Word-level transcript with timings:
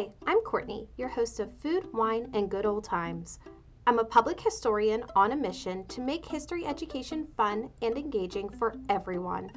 Hi, 0.00 0.08
I'm 0.26 0.40
Courtney, 0.40 0.88
your 0.96 1.10
host 1.10 1.40
of 1.40 1.52
Food, 1.58 1.86
Wine, 1.92 2.30
and 2.32 2.50
Good 2.50 2.64
Old 2.64 2.84
Times. 2.84 3.38
I'm 3.86 3.98
a 3.98 4.04
public 4.04 4.40
historian 4.40 5.04
on 5.14 5.32
a 5.32 5.36
mission 5.36 5.84
to 5.88 6.00
make 6.00 6.24
history 6.24 6.64
education 6.64 7.26
fun 7.36 7.68
and 7.82 7.98
engaging 7.98 8.48
for 8.48 8.76
everyone. 8.88 9.50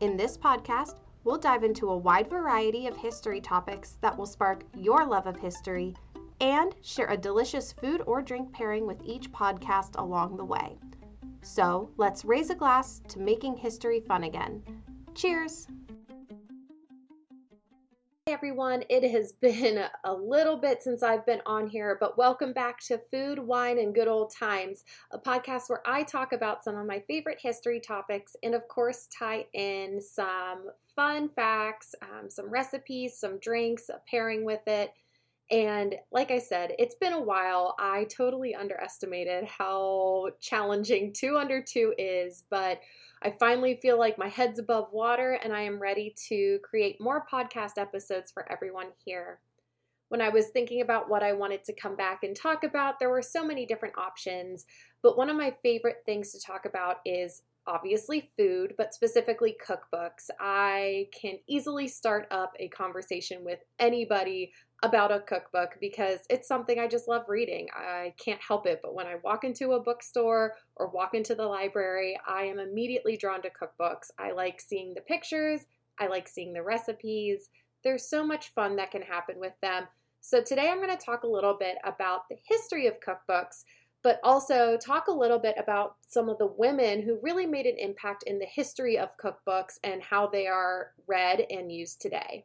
In 0.00 0.14
this 0.14 0.36
podcast, 0.36 0.96
we'll 1.24 1.38
dive 1.38 1.64
into 1.64 1.88
a 1.88 1.96
wide 1.96 2.28
variety 2.28 2.86
of 2.86 2.94
history 2.98 3.40
topics 3.40 3.96
that 4.02 4.14
will 4.14 4.26
spark 4.26 4.62
your 4.76 5.06
love 5.06 5.26
of 5.26 5.38
history 5.38 5.94
and 6.42 6.74
share 6.82 7.08
a 7.08 7.16
delicious 7.16 7.72
food 7.72 8.02
or 8.06 8.20
drink 8.20 8.52
pairing 8.52 8.86
with 8.86 9.00
each 9.06 9.32
podcast 9.32 9.98
along 9.98 10.36
the 10.36 10.44
way. 10.44 10.76
So 11.40 11.88
let's 11.96 12.26
raise 12.26 12.50
a 12.50 12.54
glass 12.54 13.00
to 13.08 13.18
making 13.18 13.56
history 13.56 14.00
fun 14.00 14.24
again. 14.24 14.62
Cheers! 15.14 15.66
Hey 18.26 18.34
everyone, 18.34 18.84
it 18.88 19.02
has 19.10 19.32
been 19.40 19.84
a 20.04 20.12
little 20.12 20.56
bit 20.56 20.80
since 20.80 21.02
I've 21.02 21.26
been 21.26 21.42
on 21.44 21.66
here, 21.66 21.96
but 21.98 22.16
welcome 22.16 22.52
back 22.52 22.78
to 22.82 22.98
Food, 23.10 23.40
Wine, 23.40 23.80
and 23.80 23.92
Good 23.92 24.06
Old 24.06 24.32
Times, 24.32 24.84
a 25.10 25.18
podcast 25.18 25.62
where 25.66 25.82
I 25.84 26.04
talk 26.04 26.32
about 26.32 26.62
some 26.62 26.76
of 26.76 26.86
my 26.86 27.00
favorite 27.08 27.40
history 27.42 27.80
topics 27.80 28.36
and, 28.44 28.54
of 28.54 28.68
course, 28.68 29.08
tie 29.08 29.46
in 29.54 30.00
some 30.00 30.70
fun 30.94 31.30
facts, 31.30 31.96
um, 32.00 32.30
some 32.30 32.48
recipes, 32.48 33.18
some 33.18 33.40
drinks, 33.40 33.88
a 33.88 34.00
pairing 34.08 34.44
with 34.44 34.68
it. 34.68 34.92
And 35.50 35.96
like 36.12 36.30
I 36.30 36.38
said, 36.38 36.76
it's 36.78 36.94
been 36.94 37.14
a 37.14 37.20
while. 37.20 37.74
I 37.80 38.04
totally 38.04 38.54
underestimated 38.54 39.46
how 39.46 40.28
challenging 40.40 41.12
two 41.16 41.38
under 41.38 41.60
two 41.60 41.92
is, 41.98 42.44
but 42.50 42.80
I 43.24 43.36
finally 43.38 43.78
feel 43.80 43.98
like 43.98 44.18
my 44.18 44.28
head's 44.28 44.58
above 44.58 44.88
water 44.92 45.38
and 45.42 45.52
I 45.52 45.62
am 45.62 45.78
ready 45.80 46.14
to 46.28 46.58
create 46.64 47.00
more 47.00 47.24
podcast 47.32 47.78
episodes 47.78 48.32
for 48.32 48.50
everyone 48.50 48.88
here. 49.04 49.40
When 50.08 50.20
I 50.20 50.28
was 50.28 50.48
thinking 50.48 50.82
about 50.82 51.08
what 51.08 51.22
I 51.22 51.32
wanted 51.32 51.64
to 51.64 51.72
come 51.72 51.96
back 51.96 52.24
and 52.24 52.36
talk 52.36 52.64
about, 52.64 52.98
there 52.98 53.10
were 53.10 53.22
so 53.22 53.44
many 53.44 53.64
different 53.64 53.96
options, 53.96 54.66
but 55.02 55.16
one 55.16 55.30
of 55.30 55.36
my 55.36 55.54
favorite 55.62 56.02
things 56.04 56.32
to 56.32 56.40
talk 56.40 56.66
about 56.66 56.96
is 57.06 57.42
obviously 57.66 58.30
food, 58.36 58.74
but 58.76 58.92
specifically 58.92 59.56
cookbooks. 59.64 60.28
I 60.40 61.06
can 61.18 61.38
easily 61.46 61.86
start 61.86 62.26
up 62.30 62.52
a 62.58 62.68
conversation 62.68 63.44
with 63.44 63.60
anybody 63.78 64.52
about 64.82 65.12
a 65.12 65.20
cookbook 65.20 65.76
because 65.80 66.20
it's 66.28 66.48
something 66.48 66.78
I 66.78 66.88
just 66.88 67.06
love 67.06 67.24
reading. 67.28 67.68
I 67.74 68.14
can't 68.22 68.40
help 68.40 68.66
it, 68.66 68.80
but 68.82 68.94
when 68.94 69.06
I 69.06 69.16
walk 69.22 69.44
into 69.44 69.72
a 69.72 69.80
bookstore 69.80 70.54
or 70.76 70.88
walk 70.88 71.14
into 71.14 71.34
the 71.34 71.46
library, 71.46 72.18
I 72.26 72.42
am 72.44 72.58
immediately 72.58 73.16
drawn 73.16 73.42
to 73.42 73.50
cookbooks. 73.50 74.10
I 74.18 74.32
like 74.32 74.60
seeing 74.60 74.94
the 74.94 75.00
pictures, 75.02 75.66
I 76.00 76.08
like 76.08 76.26
seeing 76.26 76.52
the 76.52 76.62
recipes. 76.62 77.48
There's 77.84 78.08
so 78.08 78.26
much 78.26 78.52
fun 78.54 78.76
that 78.76 78.90
can 78.90 79.02
happen 79.02 79.38
with 79.38 79.54
them. 79.62 79.84
So, 80.20 80.42
today 80.42 80.68
I'm 80.68 80.78
going 80.78 80.96
to 80.96 81.04
talk 81.04 81.24
a 81.24 81.28
little 81.28 81.56
bit 81.58 81.78
about 81.84 82.28
the 82.28 82.36
history 82.44 82.86
of 82.86 82.94
cookbooks, 83.00 83.64
but 84.02 84.20
also 84.22 84.76
talk 84.76 85.08
a 85.08 85.12
little 85.12 85.38
bit 85.38 85.56
about 85.58 85.96
some 86.06 86.28
of 86.28 86.38
the 86.38 86.46
women 86.46 87.02
who 87.02 87.18
really 87.22 87.46
made 87.46 87.66
an 87.66 87.76
impact 87.78 88.24
in 88.26 88.38
the 88.38 88.46
history 88.46 88.98
of 88.98 89.16
cookbooks 89.16 89.78
and 89.84 90.02
how 90.02 90.26
they 90.26 90.46
are 90.46 90.92
read 91.06 91.44
and 91.50 91.70
used 91.70 92.00
today. 92.00 92.44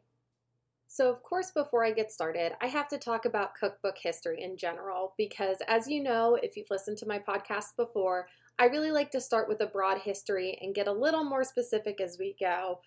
So, 0.90 1.10
of 1.10 1.22
course, 1.22 1.50
before 1.50 1.84
I 1.84 1.92
get 1.92 2.10
started, 2.10 2.52
I 2.62 2.66
have 2.66 2.88
to 2.88 2.98
talk 2.98 3.26
about 3.26 3.54
cookbook 3.54 3.96
history 3.98 4.42
in 4.42 4.56
general 4.56 5.12
because, 5.18 5.58
as 5.68 5.86
you 5.86 6.02
know, 6.02 6.38
if 6.42 6.56
you've 6.56 6.70
listened 6.70 6.96
to 6.98 7.06
my 7.06 7.18
podcast 7.18 7.76
before, 7.76 8.26
I 8.58 8.64
really 8.64 8.90
like 8.90 9.10
to 9.10 9.20
start 9.20 9.48
with 9.48 9.60
a 9.60 9.66
broad 9.66 9.98
history 9.98 10.58
and 10.62 10.74
get 10.74 10.88
a 10.88 10.92
little 10.92 11.24
more 11.24 11.44
specific 11.44 12.00
as 12.00 12.16
we 12.18 12.34
go. 12.40 12.80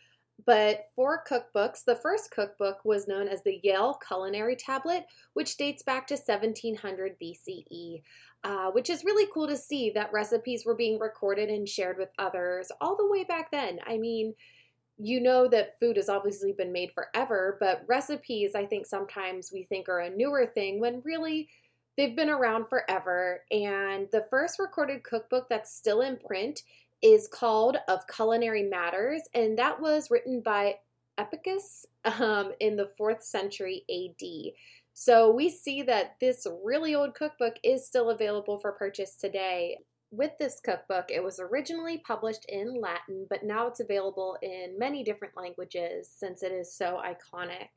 But 0.48 0.88
for 0.96 1.24
cookbooks, 1.30 1.86
the 1.86 1.96
first 1.96 2.32
cookbook 2.32 2.84
was 2.84 3.08
known 3.08 3.28
as 3.28 3.44
the 3.44 3.60
Yale 3.62 4.00
Culinary 4.08 4.56
Tablet, 4.56 5.06
which 5.34 5.58
dates 5.58 5.84
back 5.84 6.08
to 6.08 6.16
1700 6.16 7.18
BCE, 7.22 8.02
uh, 8.44 8.72
which 8.72 8.90
is 8.90 9.06
really 9.06 9.30
cool 9.32 9.48
to 9.48 9.56
see 9.56 9.92
that 9.92 10.12
recipes 10.12 10.66
were 10.66 10.76
being 10.76 10.98
recorded 10.98 11.50
and 11.50 11.70
shared 11.70 12.00
with 12.00 12.09
others 12.18 12.72
all 12.81 12.98
the 12.98 13.08
way 13.08 13.24
back 13.24 13.52
then. 13.52 13.78
I 13.86 14.00
mean, 14.00 14.34
you 15.01 15.19
know 15.19 15.47
that 15.47 15.79
food 15.79 15.97
has 15.97 16.09
obviously 16.09 16.53
been 16.53 16.72
made 16.72 16.91
forever, 16.94 17.57
but 17.59 17.84
recipes, 17.88 18.53
I 18.56 18.66
think 18.66 18.85
sometimes 18.85 19.51
we 19.51 19.63
think 19.63 19.89
are 19.89 20.01
a 20.01 20.09
newer 20.09 20.45
thing 20.45 20.79
when 20.79 21.01
really 21.03 21.50
they've 21.97 22.16
been 22.16 22.29
around 22.29 22.69
forever. 22.69 23.44
And 23.51 24.07
the 24.12 24.25
first 24.29 24.59
recorded 24.59 25.03
cookbook 25.03 25.47
that's 25.50 25.75
still 25.75 26.01
in 26.01 26.17
print 26.17 26.62
is 27.01 27.28
called 27.28 27.78
Of 27.88 28.06
Culinary 28.07 28.63
Matters, 28.63 29.23
and 29.34 29.57
that 29.57 29.81
was 29.81 30.12
written 30.12 30.41
by 30.41 30.75
Epicus 31.18 31.85
um, 32.19 32.51
in 32.59 32.75
the 32.75 32.91
fourth 32.95 33.23
century 33.23 33.83
AD. 33.89 34.53
So 34.94 35.31
we 35.31 35.50
see 35.50 35.81
that 35.83 36.16
this 36.22 36.45
really 36.63 36.94
old 36.94 37.16
cookbook 37.16 37.56
is 37.63 37.88
still 37.88 38.12
available 38.12 38.59
for 38.59 38.73
purchase 38.73 39.16
today 39.16 39.79
with 40.12 40.32
this 40.40 40.60
cookbook, 40.60 41.06
it 41.10 41.24
was 41.24 41.40
originally 41.40 42.00
published 42.06 42.46
in 42.50 42.80
Latin, 42.80 43.26
but 43.30 43.44
now 43.44 43.68
it's 43.68 43.80
available 43.80 44.38
in 44.42 44.78
many 44.78 45.04
different 45.04 45.36
languages 45.38 46.10
since 46.14 46.44
it 46.44 46.52
is 46.52 46.76
so 46.76 47.02
iconic. 47.04 47.70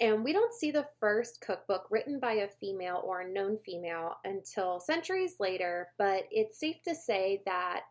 And 0.00 0.22
we 0.22 0.32
don't 0.32 0.54
see 0.54 0.70
the 0.70 0.86
first 1.00 1.40
cookbook 1.40 1.86
written 1.90 2.20
by 2.20 2.34
a 2.34 2.48
female 2.60 3.02
or 3.04 3.22
a 3.22 3.28
known 3.28 3.58
female 3.66 4.14
until 4.24 4.78
centuries 4.78 5.34
later, 5.40 5.88
but 5.98 6.24
it's 6.30 6.60
safe 6.60 6.76
to 6.86 6.94
say 6.94 7.42
that 7.46 7.82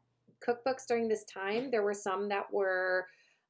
cookbooks 0.48 0.88
during 0.88 1.10
this 1.10 1.26
time, 1.26 1.70
there 1.70 1.84
were 1.84 1.94
some 1.94 2.30
that 2.30 2.52
were 2.52 3.06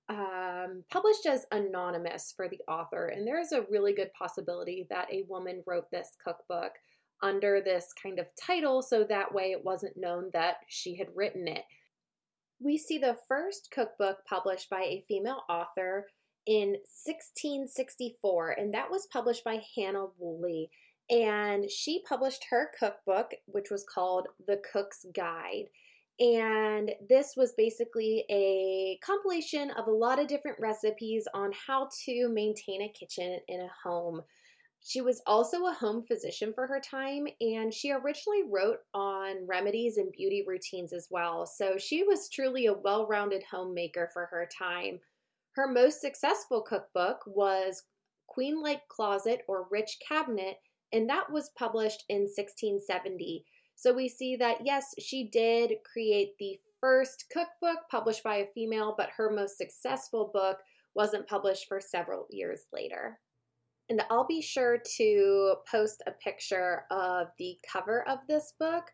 um, 0.09 0.83
published 0.89 1.27
as 1.27 1.45
anonymous 1.51 2.33
for 2.35 2.47
the 2.47 2.59
author. 2.67 3.09
And 3.09 3.27
there's 3.27 3.51
a 3.51 3.65
really 3.69 3.93
good 3.93 4.11
possibility 4.17 4.87
that 4.89 5.11
a 5.11 5.25
woman 5.29 5.61
wrote 5.67 5.91
this 5.91 6.15
cookbook 6.23 6.71
under 7.21 7.61
this 7.61 7.93
kind 8.01 8.19
of 8.19 8.27
title 8.39 8.81
so 8.81 9.03
that 9.03 9.33
way 9.33 9.51
it 9.51 9.63
wasn't 9.63 9.97
known 9.97 10.29
that 10.33 10.57
she 10.67 10.95
had 10.95 11.07
written 11.15 11.47
it. 11.47 11.63
We 12.59 12.77
see 12.77 12.97
the 12.97 13.17
first 13.27 13.69
cookbook 13.71 14.17
published 14.25 14.69
by 14.69 14.81
a 14.81 15.05
female 15.07 15.43
author 15.49 16.07
in 16.45 16.69
1664, 17.05 18.51
and 18.51 18.73
that 18.73 18.89
was 18.89 19.07
published 19.11 19.43
by 19.43 19.61
Hannah 19.75 20.07
Woolley. 20.17 20.69
And 21.09 21.69
she 21.69 22.03
published 22.07 22.45
her 22.49 22.71
cookbook, 22.77 23.31
which 23.45 23.69
was 23.69 23.85
called 23.85 24.27
The 24.45 24.61
Cook's 24.71 25.05
Guide. 25.13 25.65
And 26.19 26.91
this 27.07 27.35
was 27.37 27.53
basically 27.55 28.25
a 28.29 28.97
compilation 29.05 29.69
of 29.71 29.87
a 29.87 29.91
lot 29.91 30.19
of 30.19 30.27
different 30.27 30.59
recipes 30.59 31.27
on 31.33 31.51
how 31.67 31.89
to 32.05 32.29
maintain 32.29 32.81
a 32.81 32.89
kitchen 32.89 33.39
in 33.47 33.61
a 33.61 33.69
home. 33.83 34.23
She 34.87 35.01
was 35.01 35.21
also 35.27 35.65
a 35.65 35.73
home 35.73 36.05
physician 36.05 36.53
for 36.53 36.65
her 36.65 36.79
time, 36.79 37.27
and 37.41 37.73
she 37.73 37.91
originally 37.91 38.43
wrote 38.49 38.79
on 38.93 39.45
remedies 39.45 39.97
and 39.97 40.13
beauty 40.13 40.45
routines 40.47 40.93
as 40.93 41.09
well. 41.11 41.45
So 41.45 41.77
she 41.77 42.03
was 42.03 42.29
truly 42.29 42.67
a 42.67 42.73
well 42.73 43.05
rounded 43.05 43.43
homemaker 43.43 44.09
for 44.13 44.27
her 44.27 44.47
time. 44.57 45.01
Her 45.55 45.67
most 45.67 45.99
successful 45.99 46.61
cookbook 46.61 47.19
was 47.27 47.83
Queen 48.27 48.61
Like 48.61 48.87
Closet 48.87 49.41
or 49.49 49.67
Rich 49.69 49.99
Cabinet, 50.07 50.55
and 50.93 51.09
that 51.09 51.29
was 51.29 51.51
published 51.59 52.05
in 52.07 52.21
1670. 52.21 53.43
So 53.75 53.91
we 53.91 54.07
see 54.07 54.37
that, 54.37 54.65
yes, 54.65 54.95
she 54.99 55.25
did 55.25 55.79
create 55.83 56.37
the 56.39 56.61
first 56.79 57.25
cookbook 57.29 57.79
published 57.91 58.23
by 58.23 58.37
a 58.37 58.47
female, 58.53 58.95
but 58.97 59.09
her 59.17 59.29
most 59.29 59.57
successful 59.57 60.31
book 60.33 60.59
wasn't 60.95 61.27
published 61.27 61.67
for 61.67 61.81
several 61.81 62.25
years 62.29 62.61
later. 62.71 63.19
And 63.89 64.01
I'll 64.09 64.27
be 64.27 64.41
sure 64.41 64.77
to 64.97 65.55
post 65.69 66.03
a 66.07 66.11
picture 66.11 66.83
of 66.91 67.27
the 67.37 67.57
cover 67.71 68.07
of 68.07 68.19
this 68.27 68.53
book 68.59 68.91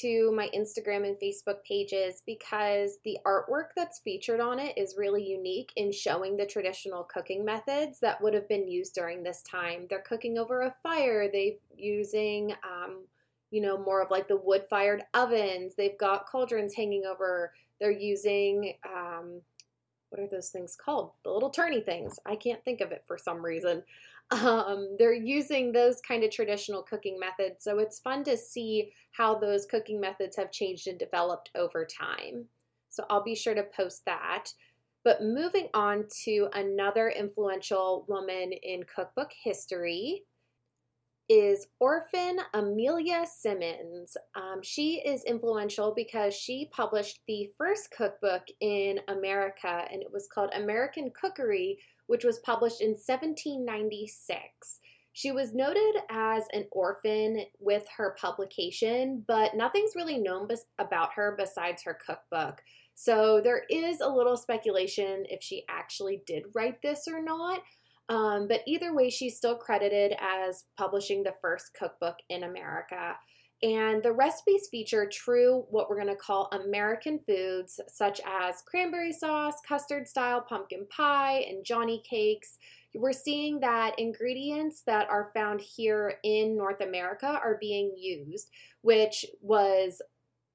to 0.00 0.30
my 0.32 0.48
Instagram 0.54 1.06
and 1.06 1.16
Facebook 1.16 1.64
pages 1.66 2.22
because 2.26 2.98
the 3.04 3.18
artwork 3.24 3.68
that's 3.74 4.00
featured 4.00 4.38
on 4.38 4.58
it 4.58 4.76
is 4.76 4.96
really 4.98 5.24
unique 5.24 5.72
in 5.76 5.90
showing 5.90 6.36
the 6.36 6.44
traditional 6.44 7.04
cooking 7.04 7.44
methods 7.44 7.98
that 8.00 8.20
would 8.20 8.34
have 8.34 8.48
been 8.48 8.68
used 8.68 8.94
during 8.94 9.22
this 9.22 9.42
time. 9.42 9.86
They're 9.88 10.00
cooking 10.00 10.38
over 10.38 10.62
a 10.62 10.74
fire, 10.82 11.30
they're 11.32 11.52
using, 11.74 12.52
um, 12.64 13.04
you 13.50 13.62
know, 13.62 13.78
more 13.78 14.02
of 14.02 14.10
like 14.10 14.28
the 14.28 14.36
wood 14.36 14.64
fired 14.68 15.04
ovens, 15.14 15.74
they've 15.74 15.98
got 15.98 16.26
cauldrons 16.26 16.74
hanging 16.74 17.06
over, 17.06 17.54
they're 17.80 17.90
using, 17.90 18.74
um, 18.86 19.40
what 20.10 20.20
are 20.20 20.28
those 20.28 20.50
things 20.50 20.76
called? 20.76 21.12
The 21.24 21.30
little 21.30 21.50
turny 21.50 21.84
things. 21.84 22.18
I 22.26 22.36
can't 22.36 22.64
think 22.64 22.80
of 22.80 22.92
it 22.92 23.04
for 23.06 23.18
some 23.18 23.44
reason. 23.44 23.82
Um, 24.30 24.96
they're 24.98 25.14
using 25.14 25.72
those 25.72 26.00
kind 26.06 26.22
of 26.22 26.30
traditional 26.30 26.82
cooking 26.82 27.18
methods. 27.18 27.64
So 27.64 27.78
it's 27.78 28.00
fun 28.00 28.24
to 28.24 28.36
see 28.36 28.92
how 29.12 29.38
those 29.38 29.64
cooking 29.64 30.00
methods 30.00 30.36
have 30.36 30.52
changed 30.52 30.86
and 30.86 30.98
developed 30.98 31.50
over 31.54 31.86
time. 31.86 32.44
So 32.90 33.04
I'll 33.08 33.24
be 33.24 33.34
sure 33.34 33.54
to 33.54 33.64
post 33.74 34.04
that. 34.04 34.52
But 35.04 35.22
moving 35.22 35.68
on 35.72 36.04
to 36.24 36.48
another 36.52 37.08
influential 37.08 38.04
woman 38.08 38.52
in 38.52 38.84
cookbook 38.94 39.30
history, 39.42 40.24
is 41.28 41.66
orphan 41.78 42.38
Amelia 42.54 43.26
Simmons. 43.26 44.16
Um, 44.34 44.62
she 44.62 45.02
is 45.04 45.24
influential 45.24 45.92
because 45.94 46.34
she 46.34 46.70
published 46.72 47.20
the 47.26 47.50
first 47.58 47.90
cookbook 47.90 48.42
in 48.60 49.00
America, 49.08 49.84
and 49.90 50.02
it 50.02 50.12
was 50.12 50.28
called 50.32 50.50
American 50.54 51.10
Cookery, 51.10 51.78
which 52.06 52.24
was 52.24 52.38
published 52.40 52.80
in 52.80 52.90
1796. 52.90 54.80
She 55.12 55.32
was 55.32 55.52
noted 55.52 55.96
as 56.10 56.44
an 56.52 56.66
orphan 56.70 57.44
with 57.58 57.84
her 57.96 58.16
publication, 58.20 59.24
but 59.26 59.56
nothing's 59.56 59.96
really 59.96 60.18
known 60.18 60.48
about 60.78 61.12
her 61.14 61.34
besides 61.36 61.82
her 61.82 61.98
cookbook. 62.06 62.62
So 62.94 63.40
there 63.42 63.64
is 63.70 64.00
a 64.00 64.08
little 64.08 64.36
speculation 64.36 65.24
if 65.28 65.42
she 65.42 65.64
actually 65.68 66.22
did 66.26 66.44
write 66.54 66.82
this 66.82 67.06
or 67.06 67.22
not. 67.22 67.62
Um, 68.08 68.48
but 68.48 68.62
either 68.66 68.94
way, 68.94 69.10
she's 69.10 69.36
still 69.36 69.56
credited 69.56 70.16
as 70.20 70.64
publishing 70.76 71.22
the 71.22 71.34
first 71.42 71.74
cookbook 71.74 72.16
in 72.30 72.44
America. 72.44 73.16
And 73.62 74.02
the 74.02 74.12
recipes 74.12 74.68
feature 74.70 75.08
true, 75.12 75.66
what 75.70 75.90
we're 75.90 76.00
going 76.00 76.08
to 76.08 76.16
call 76.16 76.48
American 76.52 77.18
foods, 77.26 77.80
such 77.88 78.20
as 78.24 78.62
cranberry 78.62 79.12
sauce, 79.12 79.56
custard 79.66 80.06
style 80.06 80.40
pumpkin 80.40 80.86
pie, 80.90 81.44
and 81.48 81.64
Johnny 81.64 82.02
cakes. 82.08 82.58
We're 82.94 83.12
seeing 83.12 83.60
that 83.60 83.98
ingredients 83.98 84.82
that 84.86 85.10
are 85.10 85.30
found 85.34 85.60
here 85.60 86.14
in 86.22 86.56
North 86.56 86.80
America 86.80 87.26
are 87.26 87.58
being 87.60 87.94
used, 87.98 88.48
which 88.82 89.26
was 89.42 90.00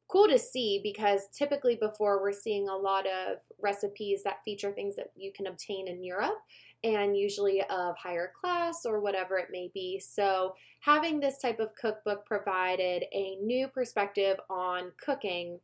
cool 0.08 0.28
to 0.28 0.40
see 0.40 0.80
because 0.84 1.28
typically 1.34 1.76
before 1.76 2.22
we're 2.22 2.32
seeing 2.32 2.70
a 2.70 2.76
lot 2.76 3.06
of 3.06 3.38
recipes 3.62 4.24
that 4.24 4.44
feature 4.46 4.72
things 4.72 4.96
that 4.96 5.12
you 5.16 5.32
can 5.36 5.48
obtain 5.48 5.88
in 5.88 6.04
Europe 6.04 6.40
and 6.84 7.16
usually 7.16 7.62
of 7.64 7.96
higher 7.98 8.32
class 8.40 8.86
or 8.86 9.00
whatever 9.00 9.38
it 9.38 9.50
may 9.52 9.72
be. 9.74 10.00
So, 10.00 10.54
having 10.82 11.20
this 11.20 11.40
type 11.40 11.60
of 11.60 11.76
cookbook 11.76 12.26
provided 12.26 13.06
a 13.14 13.36
new 13.38 13.68
perspective 13.68 14.38
on 14.50 14.92
cooking. 15.04 15.60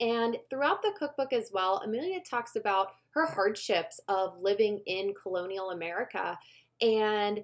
And 0.00 0.38
throughout 0.48 0.80
the 0.80 0.94
cookbook 0.98 1.32
as 1.32 1.50
well, 1.52 1.82
Amelia 1.84 2.20
talks 2.28 2.56
about 2.56 2.92
her 3.12 3.26
hardships 3.26 4.00
of 4.08 4.40
living 4.40 4.80
in 4.86 5.12
colonial 5.22 5.70
America. 5.70 6.38
And 6.80 7.40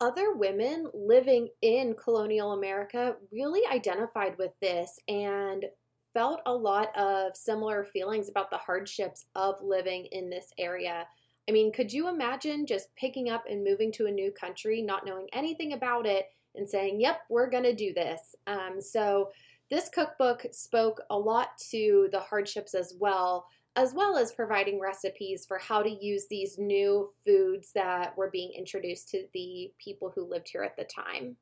other 0.00 0.34
women 0.34 0.90
living 0.92 1.48
in 1.62 1.94
colonial 1.94 2.52
America 2.52 3.16
really 3.32 3.62
identified 3.72 4.36
with 4.38 4.50
this 4.60 4.98
and 5.08 5.64
felt 6.12 6.40
a 6.46 6.52
lot 6.52 6.96
of 6.96 7.36
similar 7.36 7.84
feelings 7.84 8.28
about 8.28 8.50
the 8.50 8.58
hardships 8.58 9.26
of 9.34 9.56
living 9.62 10.06
in 10.12 10.30
this 10.30 10.52
area. 10.58 11.06
I 11.48 11.52
mean, 11.52 11.72
could 11.72 11.92
you 11.92 12.08
imagine 12.08 12.66
just 12.66 12.94
picking 12.96 13.28
up 13.28 13.44
and 13.48 13.64
moving 13.64 13.92
to 13.92 14.06
a 14.06 14.10
new 14.10 14.32
country, 14.32 14.80
not 14.80 15.04
knowing 15.04 15.28
anything 15.32 15.72
about 15.72 16.06
it, 16.06 16.26
and 16.54 16.68
saying, 16.68 17.00
yep, 17.00 17.20
we're 17.28 17.50
going 17.50 17.64
to 17.64 17.74
do 17.74 17.92
this? 17.92 18.34
Um, 18.46 18.80
so, 18.80 19.30
this 19.70 19.88
cookbook 19.88 20.46
spoke 20.52 21.00
a 21.10 21.18
lot 21.18 21.56
to 21.70 22.08
the 22.12 22.20
hardships 22.20 22.74
as 22.74 22.94
well, 22.98 23.46
as 23.76 23.94
well 23.94 24.16
as 24.16 24.30
providing 24.30 24.78
recipes 24.78 25.46
for 25.46 25.58
how 25.58 25.82
to 25.82 26.04
use 26.04 26.26
these 26.28 26.58
new 26.58 27.10
foods 27.24 27.72
that 27.74 28.16
were 28.16 28.30
being 28.30 28.52
introduced 28.56 29.08
to 29.08 29.24
the 29.32 29.72
people 29.82 30.12
who 30.14 30.28
lived 30.28 30.48
here 30.50 30.62
at 30.62 30.76
the 30.76 30.84
time. 30.84 31.36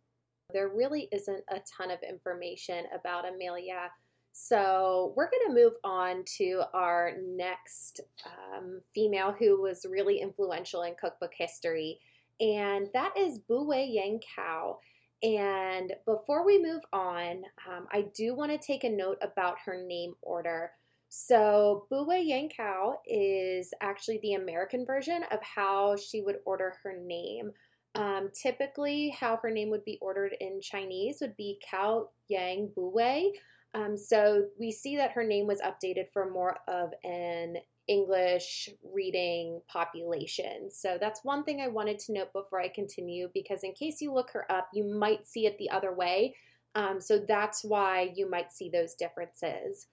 There 0.52 0.68
really 0.68 1.08
isn't 1.12 1.42
a 1.48 1.60
ton 1.76 1.90
of 1.90 1.98
information 2.02 2.84
about 2.94 3.28
Amelia 3.28 3.90
so 4.32 5.12
we're 5.16 5.30
going 5.30 5.48
to 5.48 5.62
move 5.62 5.74
on 5.84 6.24
to 6.38 6.62
our 6.72 7.12
next 7.22 8.00
um, 8.24 8.80
female 8.94 9.34
who 9.38 9.60
was 9.60 9.86
really 9.88 10.20
influential 10.20 10.82
in 10.82 10.94
cookbook 11.00 11.32
history, 11.36 11.98
and 12.40 12.88
that 12.94 13.12
is 13.16 13.38
Bu 13.38 13.68
Wei 13.68 13.84
Yang 13.84 14.22
Kao. 14.34 14.78
And 15.22 15.92
before 16.04 16.44
we 16.44 16.60
move 16.60 16.80
on, 16.92 17.42
um, 17.70 17.86
I 17.92 18.06
do 18.14 18.34
want 18.34 18.50
to 18.50 18.58
take 18.58 18.84
a 18.84 18.90
note 18.90 19.18
about 19.22 19.56
her 19.64 19.84
name 19.86 20.14
order. 20.22 20.72
So 21.10 21.86
Bu 21.90 22.04
Wei 22.04 22.22
Yang 22.22 22.52
Kao 22.56 23.00
is 23.06 23.72
actually 23.82 24.18
the 24.22 24.34
American 24.34 24.86
version 24.86 25.22
of 25.30 25.40
how 25.42 25.94
she 25.96 26.22
would 26.22 26.38
order 26.46 26.74
her 26.82 26.96
name. 26.98 27.52
Um, 27.94 28.30
typically, 28.34 29.10
how 29.10 29.38
her 29.42 29.50
name 29.50 29.68
would 29.68 29.84
be 29.84 29.98
ordered 30.00 30.34
in 30.40 30.60
Chinese 30.62 31.18
would 31.20 31.36
be 31.36 31.60
Kao 31.70 32.08
Yang 32.28 32.70
Bu 32.74 32.88
Wei. 32.88 33.32
Um, 33.74 33.96
so 33.96 34.46
we 34.58 34.70
see 34.70 34.96
that 34.96 35.12
her 35.12 35.24
name 35.24 35.46
was 35.46 35.60
updated 35.60 36.06
for 36.12 36.30
more 36.30 36.58
of 36.68 36.92
an 37.04 37.56
English 37.88 38.68
reading 38.94 39.60
population. 39.66 40.70
So 40.70 40.98
that's 41.00 41.24
one 41.24 41.42
thing 41.42 41.60
I 41.60 41.68
wanted 41.68 41.98
to 42.00 42.12
note 42.12 42.32
before 42.32 42.60
I 42.60 42.68
continue 42.68 43.28
because, 43.34 43.64
in 43.64 43.72
case 43.72 44.00
you 44.00 44.12
look 44.12 44.30
her 44.30 44.50
up, 44.52 44.68
you 44.72 44.84
might 44.84 45.26
see 45.26 45.46
it 45.46 45.58
the 45.58 45.70
other 45.70 45.94
way. 45.94 46.34
Um, 46.74 47.00
so 47.00 47.18
that's 47.18 47.64
why 47.64 48.12
you 48.14 48.30
might 48.30 48.52
see 48.52 48.68
those 48.68 48.94
differences. 48.94 49.88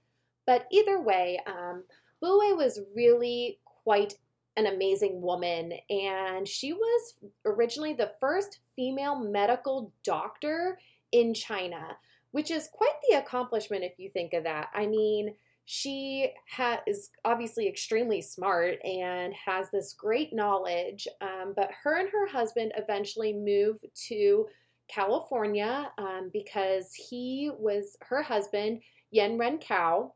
But 0.45 0.67
either 0.71 1.01
way, 1.01 1.39
um, 1.47 1.83
Wei 2.21 2.53
was 2.53 2.79
really 2.95 3.59
quite 3.83 4.17
an 4.57 4.67
amazing 4.67 5.21
woman, 5.21 5.73
and 5.89 6.47
she 6.47 6.73
was 6.73 7.15
originally 7.45 7.93
the 7.93 8.11
first 8.19 8.59
female 8.75 9.15
medical 9.15 9.93
doctor 10.03 10.77
in 11.11 11.33
China 11.33 11.97
which 12.31 12.51
is 12.51 12.69
quite 12.71 12.93
the 13.09 13.17
accomplishment 13.17 13.83
if 13.83 13.93
you 13.97 14.09
think 14.11 14.33
of 14.33 14.43
that. 14.43 14.69
I 14.73 14.85
mean, 14.85 15.33
she 15.65 16.31
ha- 16.49 16.81
is 16.87 17.09
obviously 17.25 17.67
extremely 17.67 18.21
smart 18.21 18.79
and 18.83 19.33
has 19.33 19.69
this 19.71 19.93
great 19.93 20.33
knowledge, 20.33 21.07
um, 21.21 21.53
but 21.55 21.69
her 21.83 21.99
and 21.99 22.09
her 22.09 22.27
husband 22.27 22.71
eventually 22.75 23.33
moved 23.33 23.85
to 24.07 24.47
California 24.89 25.91
um, 25.99 26.31
because 26.33 26.93
he 26.93 27.51
was 27.57 27.95
her 28.01 28.23
husband, 28.23 28.81
Yen 29.11 29.37
Ren 29.37 29.59
Kao. 29.59 30.13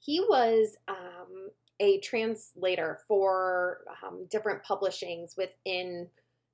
He 0.00 0.20
was 0.20 0.76
um, 0.86 1.48
a 1.80 1.98
translator 2.00 3.00
for 3.08 3.84
um, 4.02 4.26
different 4.30 4.62
publishings 4.62 5.34
within 5.36 6.08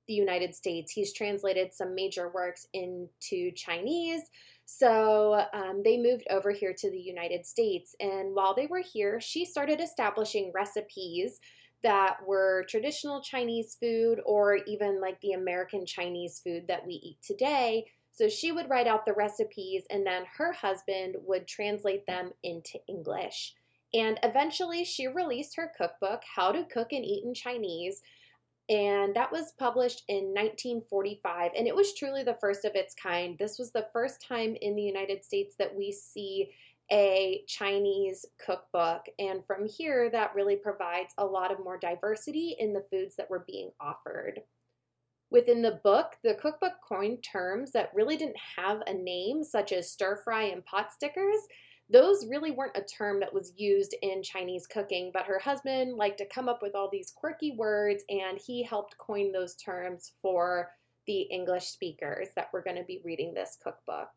the 0.07 0.13
United 0.13 0.55
States. 0.55 0.91
He's 0.91 1.13
translated 1.13 1.73
some 1.73 1.93
major 1.93 2.29
works 2.29 2.65
into 2.73 3.51
Chinese. 3.51 4.21
So 4.65 5.45
um, 5.53 5.81
they 5.83 5.97
moved 5.97 6.25
over 6.29 6.51
here 6.51 6.73
to 6.77 6.89
the 6.89 6.99
United 6.99 7.45
States. 7.45 7.95
And 7.99 8.33
while 8.33 8.55
they 8.55 8.67
were 8.67 8.81
here, 8.81 9.19
she 9.19 9.45
started 9.45 9.79
establishing 9.79 10.51
recipes 10.53 11.39
that 11.83 12.17
were 12.25 12.65
traditional 12.69 13.21
Chinese 13.21 13.75
food 13.79 14.21
or 14.25 14.57
even 14.67 15.01
like 15.01 15.19
the 15.21 15.33
American 15.33 15.85
Chinese 15.85 16.39
food 16.39 16.67
that 16.67 16.85
we 16.85 16.93
eat 16.93 17.17
today. 17.21 17.85
So 18.11 18.29
she 18.29 18.51
would 18.51 18.69
write 18.69 18.87
out 18.87 19.05
the 19.05 19.13
recipes 19.13 19.83
and 19.89 20.05
then 20.05 20.23
her 20.37 20.51
husband 20.53 21.15
would 21.25 21.47
translate 21.47 22.05
them 22.05 22.31
into 22.43 22.79
English. 22.87 23.55
And 23.93 24.19
eventually 24.23 24.83
she 24.85 25.07
released 25.07 25.55
her 25.55 25.71
cookbook, 25.77 26.21
How 26.35 26.51
to 26.51 26.63
Cook 26.65 26.93
and 26.93 27.03
Eat 27.03 27.23
in 27.25 27.33
Chinese, 27.33 28.01
and 28.69 29.15
that 29.15 29.31
was 29.31 29.53
published 29.57 30.03
in 30.07 30.33
1945 30.33 31.51
and 31.57 31.67
it 31.67 31.75
was 31.75 31.93
truly 31.93 32.23
the 32.23 32.37
first 32.39 32.65
of 32.65 32.75
its 32.75 32.95
kind. 32.95 33.37
This 33.37 33.57
was 33.59 33.71
the 33.71 33.87
first 33.91 34.25
time 34.25 34.55
in 34.61 34.75
the 34.75 34.81
united 34.81 35.23
states 35.23 35.55
that 35.59 35.75
we 35.75 35.91
see 35.91 36.51
a 36.91 37.43
chinese 37.47 38.25
cookbook 38.45 39.05
and 39.17 39.45
from 39.45 39.65
here 39.65 40.09
that 40.09 40.35
really 40.35 40.57
provides 40.57 41.13
a 41.17 41.25
lot 41.25 41.51
of 41.51 41.63
more 41.63 41.77
diversity 41.77 42.55
in 42.59 42.73
the 42.73 42.85
foods 42.91 43.15
that 43.15 43.29
were 43.29 43.45
being 43.47 43.71
offered. 43.79 44.41
Within 45.31 45.61
the 45.61 45.79
book 45.83 46.15
the 46.23 46.35
cookbook 46.35 46.73
coined 46.87 47.23
terms 47.23 47.71
that 47.71 47.91
really 47.93 48.17
didn't 48.17 48.37
have 48.57 48.81
a 48.87 48.93
name 48.93 49.43
such 49.43 49.71
as 49.71 49.91
stir 49.91 50.21
fry 50.23 50.43
and 50.43 50.65
pot 50.65 50.93
stickers 50.93 51.39
those 51.91 52.25
really 52.27 52.51
weren't 52.51 52.77
a 52.77 52.81
term 52.81 53.19
that 53.19 53.33
was 53.33 53.53
used 53.57 53.95
in 54.01 54.23
Chinese 54.23 54.65
cooking, 54.65 55.11
but 55.13 55.25
her 55.25 55.39
husband 55.39 55.97
liked 55.97 56.17
to 56.19 56.25
come 56.25 56.47
up 56.47 56.61
with 56.61 56.73
all 56.73 56.89
these 56.89 57.11
quirky 57.15 57.51
words 57.57 58.03
and 58.09 58.37
he 58.37 58.63
helped 58.63 58.97
coin 58.97 59.31
those 59.31 59.55
terms 59.55 60.13
for 60.21 60.69
the 61.05 61.21
English 61.23 61.65
speakers 61.65 62.29
that 62.35 62.47
were 62.53 62.61
going 62.61 62.77
to 62.77 62.83
be 62.83 63.01
reading 63.03 63.33
this 63.33 63.57
cookbook. 63.61 64.07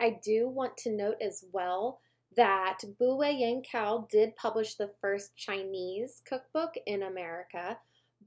I 0.00 0.18
do 0.22 0.48
want 0.48 0.76
to 0.78 0.92
note 0.92 1.16
as 1.22 1.44
well 1.52 2.00
that 2.36 2.78
Bu 2.98 3.16
Wei 3.16 3.32
Yang 3.32 3.64
Kao 3.70 4.06
did 4.10 4.36
publish 4.36 4.74
the 4.74 4.90
first 5.00 5.36
Chinese 5.36 6.20
cookbook 6.26 6.74
in 6.86 7.04
America, 7.04 7.78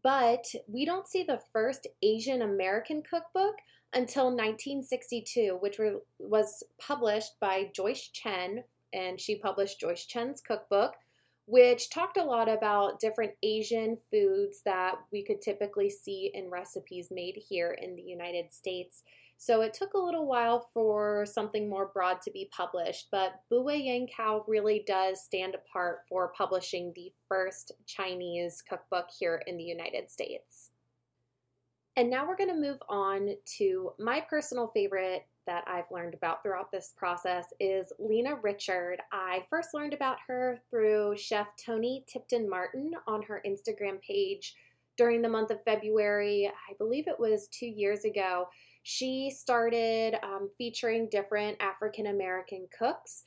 but 0.04 0.46
we 0.68 0.86
don't 0.86 1.08
see 1.08 1.24
the 1.24 1.42
first 1.54 1.88
Asian 2.02 2.42
American 2.42 3.04
cookbook 3.08 3.56
until 3.94 4.26
1962, 4.26 5.58
which 5.60 5.80
were, 5.80 6.02
was 6.20 6.64
published 6.80 7.34
by 7.40 7.70
Joyce 7.74 8.10
Chen 8.10 8.64
and 8.96 9.20
she 9.20 9.36
published 9.36 9.80
Joyce 9.80 10.06
Chen's 10.06 10.42
cookbook, 10.42 10.94
which 11.46 11.90
talked 11.90 12.18
a 12.18 12.24
lot 12.24 12.50
about 12.50 13.00
different 13.00 13.34
Asian 13.44 13.98
foods 14.10 14.62
that 14.66 14.96
we 15.12 15.24
could 15.24 15.42
typically 15.42 15.90
see 15.90 16.32
in 16.34 16.50
recipes 16.50 17.10
made 17.12 17.36
here 17.36 17.78
in 17.82 17.96
the 17.96 18.02
United 18.02 18.52
States. 18.52 19.04
So 19.38 19.62
it 19.62 19.74
took 19.74 19.94
a 19.94 20.00
little 20.00 20.26
while 20.26 20.70
for 20.74 21.26
something 21.26 21.70
more 21.70 21.92
broad 21.94 22.22
to 22.22 22.32
be 22.32 22.50
published, 22.56 23.10
but 23.12 23.42
Bu 23.50 23.62
Wei 23.62 23.78
Yang 23.78 24.10
Kao 24.16 24.46
really 24.48 24.84
does 24.88 25.24
stand 25.24 25.56
apart 25.56 26.00
for 26.08 26.32
publishing 26.38 26.94
the 26.96 27.12
first 27.28 27.74
Chinese 27.86 28.64
cookbook 28.68 29.10
here 29.20 29.44
in 29.46 29.58
the 29.58 29.64
United 29.64 30.10
States. 30.10 30.72
And 31.98 32.10
now 32.10 32.28
we're 32.28 32.38
going 32.38 32.50
to 32.50 32.56
move 32.56 32.80
on 32.90 33.36
to 33.58 33.94
my 34.00 34.22
personal 34.22 34.72
favorite 34.74 35.26
that 35.48 35.64
I've 35.68 35.92
learned 35.92 36.14
about 36.14 36.42
throughout 36.42 36.72
this 36.72 36.94
process 36.96 37.46
is 37.60 37.92
Lena 38.00 38.36
Richard. 38.42 38.98
I 39.12 39.46
first 39.50 39.70
learned 39.74 39.94
about 39.94 40.18
her 40.28 40.60
through 40.70 41.18
Chef 41.18 41.48
Toni 41.64 42.04
Tipton-Martin 42.08 42.92
on 43.08 43.22
her 43.24 43.42
Instagram 43.46 44.02
page 44.02 44.56
during 44.98 45.22
the 45.22 45.30
month 45.30 45.52
of 45.52 45.64
February. 45.64 46.48
I 46.48 46.74
believe 46.78 47.08
it 47.08 47.20
was 47.20 47.48
two 47.48 47.68
years 47.68 48.06
ago. 48.06 48.48
She 48.84 49.32
started 49.36 50.16
um, 50.24 50.50
featuring 50.58 51.10
different 51.10 51.58
African 51.60 52.08
American 52.08 52.68
cooks 52.78 53.24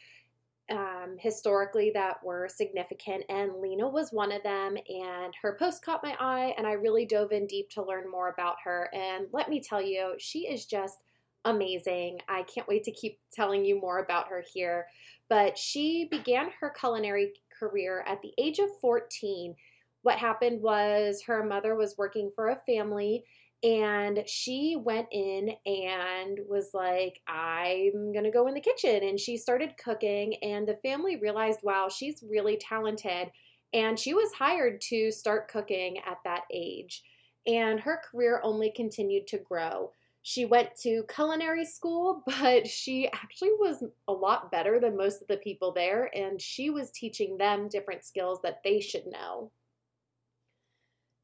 um, 0.71 1.17
historically 1.19 1.91
that 1.95 2.23
were 2.23 2.49
significant, 2.49 3.25
and 3.29 3.55
Lena 3.61 3.89
was 3.89 4.13
one 4.13 4.33
of 4.33 4.43
them. 4.43 4.77
And 4.77 5.35
her 5.43 5.57
post 5.59 5.85
caught 5.85 6.03
my 6.03 6.15
eye, 6.21 6.55
and 6.59 6.67
I 6.67 6.73
really 6.73 7.07
dove 7.07 7.33
in 7.33 7.47
deep 7.47 7.71
to 7.71 7.85
learn 7.85 8.11
more 8.11 8.29
about 8.29 8.57
her. 8.65 8.89
And 8.93 9.27
let 9.33 9.49
me 9.49 9.61
tell 9.61 9.83
you, 9.83 10.15
she 10.19 10.41
is 10.41 10.67
just 10.67 10.99
amazing. 11.45 12.19
I 12.29 12.43
can't 12.43 12.69
wait 12.69 12.85
to 12.85 12.93
keep 12.93 13.19
telling 13.33 13.65
you 13.65 13.81
more 13.81 13.99
about 13.99 14.29
her 14.29 14.45
here. 14.53 14.87
But 15.29 15.59
she 15.59 16.09
began 16.11 16.51
her 16.61 16.71
culinary 16.71 17.33
career 17.59 18.05
at 18.07 18.23
the 18.23 18.33
age 18.39 18.59
of 18.59 18.69
14. 18.81 19.55
What 20.03 20.19
happened 20.19 20.63
was 20.63 21.23
her 21.27 21.45
mother 21.45 21.75
was 21.75 21.99
working 21.99 22.31
for 22.35 22.49
a 22.49 22.61
family 22.67 23.25
and 23.63 24.23
she 24.27 24.77
went 24.77 25.09
in 25.11 25.51
and 25.67 26.39
was 26.49 26.71
like, 26.75 27.21
I'm 27.27 28.13
to 28.15 28.31
go 28.31 28.47
in 28.47 28.55
the 28.55 28.61
kitchen. 28.61 29.03
And 29.03 29.19
she 29.19 29.37
started 29.37 29.77
cooking, 29.83 30.37
and 30.43 30.67
the 30.67 30.79
family 30.85 31.17
realized, 31.17 31.61
wow, 31.63 31.89
she's 31.89 32.23
really 32.29 32.57
talented. 32.57 33.31
And 33.73 33.99
she 33.99 34.15
was 34.15 34.33
hired 34.33 34.81
to 34.83 35.11
start 35.11 35.49
cooking 35.49 35.99
at 36.07 36.19
that 36.25 36.43
age. 36.53 37.03
And 37.47 37.81
her 37.81 38.01
career 38.11 38.41
only 38.45 38.73
continued 38.75 39.27
to 39.29 39.39
grow. 39.39 39.91
She 40.23 40.45
went 40.45 40.75
to 40.83 41.05
culinary 41.15 41.65
school, 41.65 42.23
but 42.41 42.67
she 42.67 43.09
actually 43.13 43.53
was 43.59 43.85
a 44.07 44.13
lot 44.13 44.51
better 44.51 44.81
than 44.81 44.97
most 44.97 45.23
of 45.23 45.29
the 45.29 45.37
people 45.39 45.73
there. 45.73 46.11
And 46.15 46.41
she 46.41 46.71
was 46.71 46.91
teaching 46.91 47.37
them 47.39 47.69
different 47.69 48.05
skills 48.05 48.41
that 48.43 48.63
they 48.63 48.81
should 48.81 49.07
know 49.07 49.51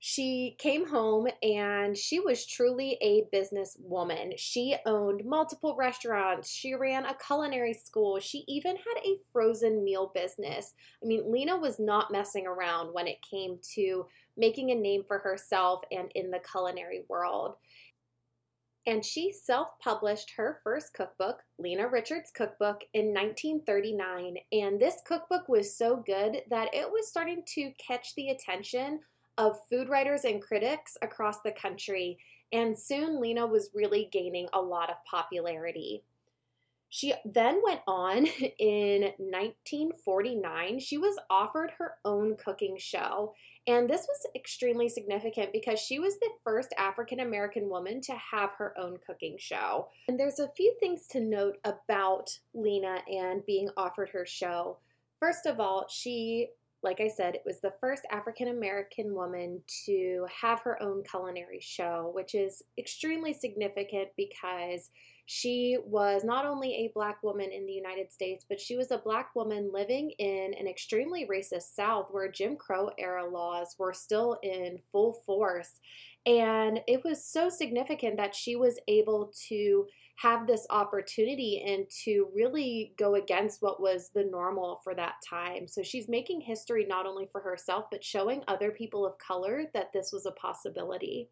she 0.07 0.55
came 0.59 0.87
home 0.87 1.29
and 1.43 1.97
she 1.97 2.21
was 2.21 2.45
truly 2.45 2.99
a 3.01 3.25
businesswoman. 3.35 4.35
She 4.37 4.77
owned 4.85 5.25
multiple 5.25 5.75
restaurants. 5.77 6.51
She 6.51 6.75
ran 6.75 7.07
a 7.07 7.17
culinary 7.27 7.73
school. 7.73 8.21
She 8.21 8.45
even 8.47 8.77
had 8.77 9.03
a 9.03 9.17
frozen 9.33 9.83
meal 9.83 10.13
business. 10.15 10.75
I 11.03 11.07
mean, 11.07 11.33
Lena 11.33 11.57
was 11.57 11.81
not 11.81 12.13
messing 12.13 12.47
around 12.47 12.93
when 12.93 13.07
it 13.07 13.17
came 13.23 13.57
to 13.77 14.05
making 14.37 14.73
a 14.73 14.75
name 14.75 15.05
for 15.09 15.21
herself 15.21 15.81
and 15.91 16.13
in 16.15 16.31
the 16.31 16.43
culinary 16.53 17.05
world. 17.09 17.55
And 18.87 19.05
she 19.05 19.33
self 19.33 19.69
published 19.83 20.33
her 20.37 20.61
first 20.62 20.93
cookbook, 20.93 21.43
Lena 21.59 21.88
Richard's 21.88 22.31
Cookbook, 22.31 22.83
in 22.93 23.14
1939. 23.14 24.37
And 24.53 24.79
this 24.79 24.97
cookbook 25.07 25.49
was 25.49 25.76
so 25.76 26.03
good 26.05 26.43
that 26.50 26.75
it 26.75 26.91
was 26.91 27.09
starting 27.09 27.43
to 27.55 27.73
catch 27.79 28.14
the 28.14 28.29
attention 28.29 29.00
of 29.38 29.59
food 29.71 29.88
writers 29.88 30.25
and 30.25 30.43
critics 30.43 30.97
across 31.03 31.41
the 31.41 31.53
country, 31.53 32.19
and 32.53 32.79
soon 32.79 33.21
Lena 33.21 33.47
was 33.47 33.71
really 33.75 34.09
gaining 34.12 34.49
a 34.53 34.61
lot 34.61 34.91
of 34.91 34.97
popularity. 35.11 36.03
She 36.91 37.12
then 37.25 37.61
went 37.64 37.81
on 37.88 38.26
in 38.59 39.03
1949. 39.19 40.79
She 40.79 40.99
was 40.99 41.19
offered 41.29 41.73
her 41.79 41.95
own 42.05 42.37
cooking 42.37 42.76
show. 42.79 43.35
And 43.66 43.88
this 43.88 44.06
was 44.06 44.26
extremely 44.37 44.88
significant 44.88 45.52
because 45.52 45.80
she 45.80 45.99
was 45.99 46.18
the 46.18 46.30
first 46.44 46.75
African 46.76 47.21
American 47.21 47.68
woman 47.71 48.00
to 48.02 48.12
have 48.12 48.50
her 48.59 48.75
own 48.78 48.99
cooking 49.06 49.37
show. 49.38 49.88
And 50.09 50.21
there's 50.21 50.38
a 50.38 50.49
few 50.49 50.75
things 50.80 51.06
to 51.09 51.21
note 51.21 51.56
about 51.64 52.38
Lena 52.52 52.99
and 53.09 53.44
being 53.47 53.71
offered 53.76 54.11
her 54.11 54.26
show. 54.26 54.78
First 55.18 55.47
of 55.47 55.61
all, 55.61 55.87
she 55.88 56.49
like 56.85 57.00
I 57.00 57.09
said, 57.09 57.35
it 57.35 57.42
was 57.47 57.61
the 57.61 57.73
first 57.80 58.02
African 58.11 58.49
American 58.49 59.14
woman 59.14 59.62
to 59.87 60.26
have 60.42 60.61
her 60.61 60.80
own 60.83 61.02
culinary 61.02 61.59
show, 61.61 62.11
which 62.14 62.35
is 62.35 62.62
extremely 62.78 63.33
significant 63.33 64.11
because 64.18 64.90
she 65.26 65.78
was 65.85 66.23
not 66.23 66.45
only 66.45 66.75
a 66.75 66.93
black 66.95 67.23
woman 67.23 67.50
in 67.50 67.66
the 67.66 67.73
United 67.73 68.12
States, 68.12 68.45
but 68.49 68.61
she 68.61 68.76
was 68.76 68.90
a 68.90 68.99
black 68.99 69.35
woman 69.35 69.71
living 69.73 70.11
in 70.19 70.54
an 70.59 70.66
extremely 70.66 71.26
racist 71.26 71.75
South 71.75 72.09
where 72.11 72.31
Jim 72.31 72.57
Crow 72.57 72.90
era 72.99 73.26
laws 73.28 73.75
were 73.78 73.95
still 73.95 74.38
in 74.43 74.78
full 74.93 75.14
force. 75.25 75.81
And 76.26 76.81
it 76.87 77.02
was 77.04 77.25
so 77.25 77.49
significant 77.49 78.16
that 78.19 78.35
she 78.35 78.57
was 78.57 78.78
able 78.87 79.33
to 79.49 79.87
have 80.16 80.47
this 80.47 80.66
opportunity 80.71 81.64
and 81.66 81.87
to 82.04 82.28
really 82.35 82.95
go 82.99 83.16
against 83.16 83.62
what 83.62 83.81
was 83.81 84.11
the 84.14 84.25
normal 84.25 84.81
for 84.85 84.95
that 84.95 85.14
time. 85.28 85.66
So 85.66 85.83
she's 85.83 86.09
making 86.09 86.40
history 86.40 86.87
not 86.88 87.07
only 87.07 87.28
for 87.33 87.40
herself, 87.40 87.87
but 87.90 88.04
showing 88.04 88.45
other 88.47 88.71
people 88.71 89.04
of 89.04 89.19
color 89.19 89.64
that 89.75 89.93
this 89.93 90.12
was 90.12 90.26
a 90.26 90.33
possibility. 90.33 91.31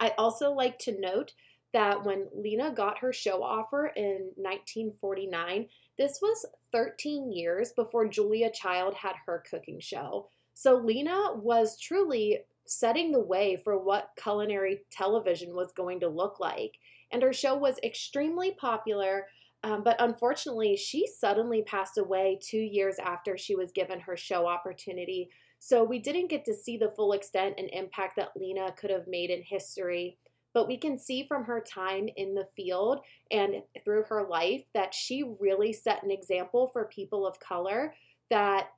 I 0.00 0.12
also 0.18 0.50
like 0.50 0.78
to 0.80 1.00
note 1.00 1.32
that 1.72 2.04
when 2.04 2.28
Lena 2.34 2.70
got 2.70 2.98
her 2.98 3.12
show 3.12 3.42
offer 3.42 3.88
in 3.96 4.30
1949, 4.36 5.68
this 5.98 6.18
was 6.22 6.46
13 6.72 7.32
years 7.32 7.72
before 7.72 8.08
Julia 8.08 8.50
Child 8.50 8.94
had 8.94 9.14
her 9.26 9.42
cooking 9.50 9.80
show. 9.80 10.28
So 10.54 10.76
Lena 10.76 11.34
was 11.34 11.78
truly 11.78 12.38
setting 12.66 13.12
the 13.12 13.20
way 13.20 13.60
for 13.62 13.78
what 13.78 14.10
culinary 14.20 14.84
television 14.90 15.54
was 15.54 15.72
going 15.72 16.00
to 16.00 16.08
look 16.08 16.40
like 16.40 16.72
and 17.12 17.22
her 17.22 17.32
show 17.32 17.54
was 17.54 17.78
extremely 17.82 18.52
popular. 18.52 19.26
Um, 19.62 19.82
but 19.82 19.96
unfortunately, 20.00 20.76
she 20.76 21.06
suddenly 21.06 21.62
passed 21.62 21.98
away 21.98 22.38
two 22.42 22.58
years 22.58 22.96
after 22.98 23.36
she 23.36 23.56
was 23.56 23.72
given 23.72 24.00
her 24.00 24.16
show 24.16 24.46
opportunity. 24.46 25.30
So 25.58 25.82
we 25.82 25.98
didn't 25.98 26.28
get 26.28 26.44
to 26.44 26.54
see 26.54 26.76
the 26.76 26.92
full 26.94 27.12
extent 27.12 27.54
and 27.58 27.70
impact 27.70 28.16
that 28.16 28.36
Lena 28.36 28.72
could 28.72 28.90
have 28.90 29.08
made 29.08 29.30
in 29.30 29.42
history. 29.42 30.18
But 30.56 30.68
we 30.68 30.78
can 30.78 30.98
see 30.98 31.26
from 31.28 31.44
her 31.44 31.60
time 31.60 32.08
in 32.16 32.34
the 32.34 32.48
field 32.56 33.00
and 33.30 33.56
through 33.84 34.04
her 34.04 34.26
life 34.26 34.64
that 34.72 34.94
she 34.94 35.34
really 35.38 35.70
set 35.70 36.02
an 36.02 36.10
example 36.10 36.68
for 36.68 36.86
people 36.86 37.26
of 37.26 37.38
color 37.40 37.92
that 38.30 38.68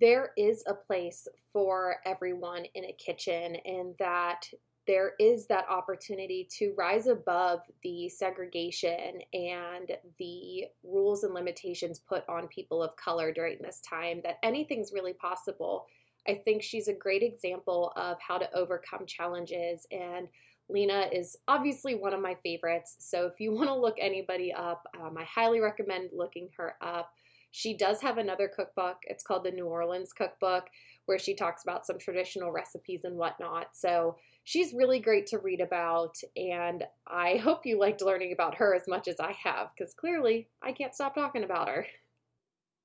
there 0.00 0.30
is 0.38 0.64
a 0.66 0.72
place 0.72 1.28
for 1.52 1.96
everyone 2.06 2.64
in 2.74 2.86
a 2.86 2.92
kitchen 2.94 3.56
and 3.66 3.94
that 3.98 4.48
there 4.86 5.12
is 5.20 5.46
that 5.48 5.68
opportunity 5.68 6.48
to 6.52 6.72
rise 6.74 7.06
above 7.06 7.60
the 7.82 8.08
segregation 8.08 9.20
and 9.34 9.92
the 10.18 10.64
rules 10.82 11.22
and 11.22 11.34
limitations 11.34 11.98
put 11.98 12.26
on 12.30 12.48
people 12.48 12.82
of 12.82 12.96
color 12.96 13.30
during 13.30 13.58
this 13.60 13.82
time, 13.82 14.22
that 14.24 14.38
anything's 14.42 14.94
really 14.94 15.12
possible. 15.12 15.84
I 16.26 16.40
think 16.46 16.62
she's 16.62 16.88
a 16.88 16.94
great 16.94 17.22
example 17.22 17.92
of 17.94 18.16
how 18.26 18.38
to 18.38 18.48
overcome 18.56 19.04
challenges. 19.04 19.86
And 19.92 20.28
Lena 20.68 21.08
is 21.12 21.36
obviously 21.46 21.94
one 21.94 22.14
of 22.14 22.20
my 22.20 22.36
favorites. 22.42 22.96
So 22.98 23.26
if 23.26 23.40
you 23.40 23.52
want 23.54 23.68
to 23.68 23.74
look 23.74 23.96
anybody 24.00 24.52
up, 24.52 24.86
um, 25.00 25.16
I 25.18 25.24
highly 25.24 25.60
recommend 25.60 26.10
looking 26.12 26.48
her 26.56 26.76
up. 26.80 27.10
She 27.50 27.76
does 27.76 28.00
have 28.00 28.18
another 28.18 28.48
cookbook. 28.48 28.96
It's 29.04 29.22
called 29.22 29.44
the 29.44 29.52
New 29.52 29.66
Orleans 29.66 30.12
Cookbook, 30.12 30.64
where 31.06 31.20
she 31.20 31.36
talks 31.36 31.62
about 31.62 31.86
some 31.86 31.98
traditional 32.00 32.50
recipes 32.50 33.04
and 33.04 33.16
whatnot. 33.16 33.68
So 33.74 34.16
she's 34.42 34.74
really 34.74 34.98
great 34.98 35.28
to 35.28 35.38
read 35.38 35.60
about, 35.60 36.16
and 36.36 36.82
I 37.06 37.36
hope 37.44 37.64
you 37.64 37.78
liked 37.78 38.02
learning 38.02 38.32
about 38.32 38.56
her 38.56 38.74
as 38.74 38.88
much 38.88 39.06
as 39.06 39.20
I 39.20 39.32
have, 39.32 39.68
because 39.76 39.94
clearly 39.94 40.48
I 40.62 40.72
can't 40.72 40.94
stop 40.94 41.14
talking 41.14 41.44
about 41.44 41.68
her. 41.68 41.86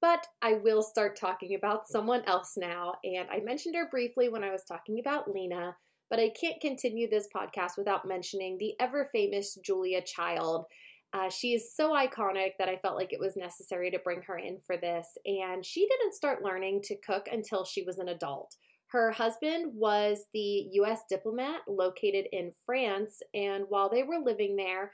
But 0.02 0.28
I 0.42 0.54
will 0.54 0.84
start 0.84 1.18
talking 1.18 1.56
about 1.56 1.88
someone 1.88 2.24
else 2.26 2.54
now, 2.56 2.96
and 3.04 3.28
I 3.30 3.40
mentioned 3.40 3.76
her 3.76 3.90
briefly 3.90 4.30
when 4.30 4.44
I 4.44 4.52
was 4.52 4.64
talking 4.64 5.00
about 5.00 5.34
Lena, 5.34 5.76
but 6.10 6.20
I 6.20 6.30
can't 6.30 6.62
continue 6.62 7.10
this 7.10 7.28
podcast 7.36 7.78
without 7.78 8.08
mentioning 8.08 8.58
the 8.58 8.74
ever 8.80 9.10
famous 9.12 9.56
Julia 9.64 10.02
Child. 10.02 10.66
Uh, 11.14 11.30
she 11.30 11.54
is 11.54 11.76
so 11.76 11.92
iconic 11.92 12.52
that 12.60 12.70
I 12.70 12.78
felt 12.78 12.96
like 12.96 13.14
it 13.14 13.20
was 13.20 13.36
necessary 13.36 13.90
to 13.92 14.00
bring 14.00 14.22
her 14.24 14.38
in 14.38 14.60
for 14.66 14.78
this, 14.78 15.08
and 15.26 15.66
she 15.66 15.88
didn't 15.88 16.14
start 16.14 16.44
learning 16.44 16.82
to 16.84 16.98
cook 16.98 17.28
until 17.32 17.66
she 17.66 17.84
was 17.84 17.98
an 17.98 18.10
adult. 18.10 18.56
Her 18.92 19.12
husband 19.12 19.74
was 19.76 20.20
the 20.34 20.68
US 20.74 21.02
diplomat 21.10 21.62
located 21.68 22.26
in 22.32 22.52
France, 22.66 23.22
and 23.34 23.66
while 23.70 23.90
they 23.90 24.04
were 24.04 24.20
living 24.24 24.56
there, 24.56 24.92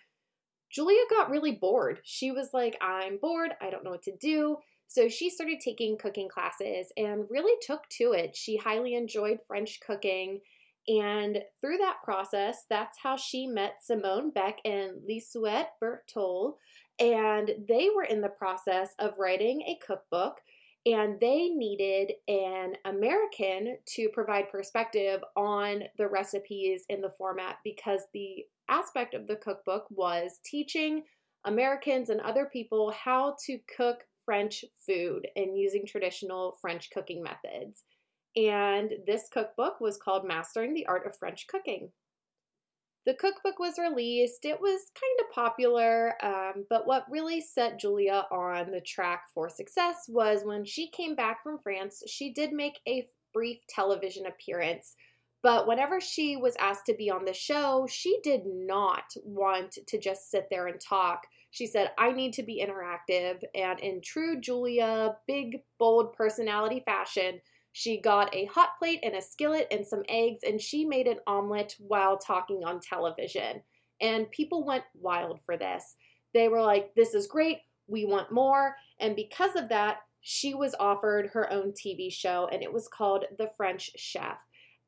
Julia 0.72 1.02
got 1.10 1.30
really 1.30 1.54
bored. 1.54 2.00
She 2.04 2.32
was 2.32 2.50
like, 2.54 2.78
I'm 2.82 3.18
bored, 3.22 3.52
I 3.62 3.70
don't 3.70 3.84
know 3.84 3.92
what 3.92 4.04
to 4.04 4.18
do. 4.18 4.58
So 4.88 5.08
she 5.08 5.30
started 5.30 5.60
taking 5.60 5.98
cooking 5.98 6.30
classes 6.30 6.92
and 6.98 7.26
really 7.30 7.58
took 7.62 7.88
to 7.98 8.12
it. 8.12 8.36
She 8.36 8.58
highly 8.58 8.96
enjoyed 8.96 9.40
French 9.48 9.80
cooking. 9.86 10.42
And 10.88 11.40
through 11.62 11.78
that 11.78 11.98
process, 12.04 12.66
that's 12.70 13.00
how 13.02 13.18
she 13.18 13.48
met 13.48 13.78
Simone 13.82 14.30
Beck 14.30 14.60
and 14.66 15.02
Louisette 15.08 15.70
Bertholle. 15.82 16.56
And 17.00 17.52
they 17.68 17.90
were 17.96 18.04
in 18.04 18.22
the 18.22 18.30
process 18.30 18.90
of 19.00 19.18
writing 19.18 19.62
a 19.62 19.80
cookbook 19.86 20.38
and 20.86 21.20
they 21.20 21.50
needed 21.50 22.14
an 22.28 22.76
American 22.86 23.78
to 23.88 24.10
provide 24.10 24.52
perspective 24.52 25.22
on 25.36 25.84
the 25.98 26.08
recipes 26.08 26.86
in 26.90 27.02
the 27.02 27.12
format 27.18 27.58
because 27.64 28.02
the 28.14 28.46
aspect 28.70 29.16
of 29.16 29.26
the 29.28 29.36
cookbook 29.38 29.86
was 29.90 30.40
teaching 30.46 31.04
Americans 31.46 32.10
and 32.10 32.22
other 32.22 32.50
people 32.52 32.92
how 32.92 33.36
to 33.46 33.58
cook 33.76 34.04
French 34.26 34.64
food 34.86 35.28
and 35.36 35.58
using 35.58 35.86
traditional 35.86 36.56
French 36.62 36.90
cooking 36.92 37.24
methods. 37.24 37.84
And 38.36 38.92
this 39.08 39.30
cookbook 39.32 39.80
was 39.80 39.98
called 39.98 40.28
Mastering 40.28 40.74
the 40.74 40.86
Art 40.88 41.06
of 41.06 41.18
French 41.18 41.48
Cooking. 41.48 41.90
The 43.06 43.14
cookbook 43.14 43.60
was 43.60 43.78
released. 43.78 44.46
It 44.46 44.60
was 44.60 44.92
kind 45.00 45.20
of 45.22 45.34
popular, 45.34 46.16
um, 46.26 46.66
but 46.70 46.88
what 46.88 47.06
really 47.10 47.40
set 47.40 47.80
Julia 47.80 48.26
on 48.32 48.72
the 48.72 48.82
track 48.82 49.26
for 49.34 49.48
success 49.48 50.06
was 50.10 50.42
when 50.44 50.66
she 50.66 50.90
came 50.90 51.16
back 51.16 51.44
from 51.44 51.60
France, 51.60 52.02
she 52.08 52.34
did 52.34 52.52
make 52.52 52.80
a 52.88 53.08
brief 53.32 53.60
television 53.70 54.26
appearance. 54.26 54.96
But 55.44 55.68
whenever 55.68 56.02
she 56.02 56.36
was 56.36 56.56
asked 56.56 56.88
to 56.88 56.96
be 56.96 57.12
on 57.12 57.26
the 57.26 57.34
show, 57.34 57.86
she 57.88 58.20
did 58.24 58.42
not 58.48 59.04
want 59.24 59.78
to 59.86 60.00
just 60.00 60.32
sit 60.32 60.48
there 60.50 60.66
and 60.66 60.82
talk. 60.82 61.28
She 61.52 61.68
said, 61.68 61.92
I 62.00 62.12
need 62.12 62.34
to 62.34 62.44
be 62.44 62.66
interactive. 62.66 63.44
And 63.54 63.80
in 63.80 64.02
true 64.02 64.42
Julia, 64.42 65.16
big, 65.28 65.62
bold 65.78 66.14
personality 66.14 66.82
fashion, 66.84 67.40
she 67.78 68.00
got 68.00 68.34
a 68.34 68.46
hot 68.46 68.70
plate 68.80 69.02
and 69.04 69.16
a 69.16 69.22
skillet 69.22 69.68
and 69.70 69.86
some 69.86 70.04
eggs, 70.08 70.44
and 70.48 70.62
she 70.62 70.86
made 70.86 71.08
an 71.08 71.20
omelet 71.28 71.76
while 71.78 72.18
talking 72.18 72.64
on 72.64 72.80
television. 72.80 73.62
And 74.00 74.32
people 74.32 74.66
went 74.66 74.86
wild 74.94 75.42
for 75.46 75.58
this. 75.58 75.98
They 76.34 76.48
were 76.48 76.62
like, 76.62 76.96
This 76.96 77.14
is 77.14 77.28
great. 77.28 77.58
We 77.88 78.06
want 78.06 78.32
more. 78.32 78.78
And 79.02 79.14
because 79.14 79.58
of 79.58 79.68
that, 79.68 79.98
she 80.22 80.54
was 80.54 80.74
offered 80.80 81.32
her 81.34 81.52
own 81.52 81.74
TV 81.74 82.10
show, 82.10 82.48
and 82.50 82.64
it 82.64 82.72
was 82.72 82.88
called 82.88 83.26
The 83.38 83.52
French 83.58 83.92
Chef. 83.98 84.38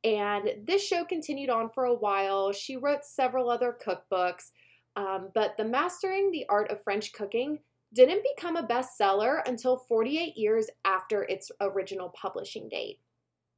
And 0.02 0.48
this 0.66 0.82
show 0.82 1.04
continued 1.04 1.50
on 1.50 1.68
for 1.68 1.84
a 1.84 1.94
while. 1.94 2.52
She 2.52 2.78
wrote 2.78 3.04
several 3.04 3.50
other 3.50 3.76
cookbooks, 3.86 4.44
um, 4.96 5.28
but 5.34 5.58
the 5.58 5.64
Mastering 5.66 6.30
the 6.30 6.46
Art 6.48 6.70
of 6.70 6.82
French 6.84 7.12
Cooking 7.12 7.58
didn't 7.94 8.24
become 8.36 8.56
a 8.56 8.66
bestseller 8.66 9.40
until 9.46 9.78
48 9.88 10.36
years 10.36 10.66
after 10.84 11.22
its 11.24 11.50
original 11.60 12.10
publishing 12.10 12.68
date. 12.68 13.00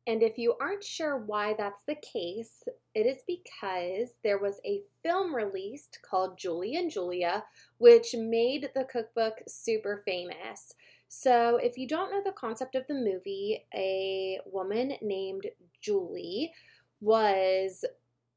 And 0.06 0.22
if 0.22 0.38
you 0.38 0.54
aren't 0.60 0.82
sure 0.82 1.18
why 1.18 1.54
that's 1.56 1.82
the 1.86 1.96
case, 1.96 2.62
it 2.94 3.06
is 3.06 3.18
because 3.26 4.10
there 4.24 4.38
was 4.38 4.58
a 4.64 4.80
film 5.02 5.34
released 5.34 5.98
called 6.08 6.38
Julie 6.38 6.76
and 6.76 6.90
Julia, 6.90 7.44
which 7.78 8.14
made 8.14 8.70
the 8.74 8.84
cookbook 8.84 9.34
super 9.46 10.02
famous. 10.06 10.74
So, 11.08 11.56
if 11.56 11.76
you 11.76 11.86
don't 11.86 12.10
know 12.10 12.22
the 12.24 12.32
concept 12.32 12.76
of 12.76 12.86
the 12.88 12.94
movie, 12.94 13.66
a 13.74 14.38
woman 14.46 14.94
named 15.02 15.46
Julie 15.80 16.52
was 17.00 17.84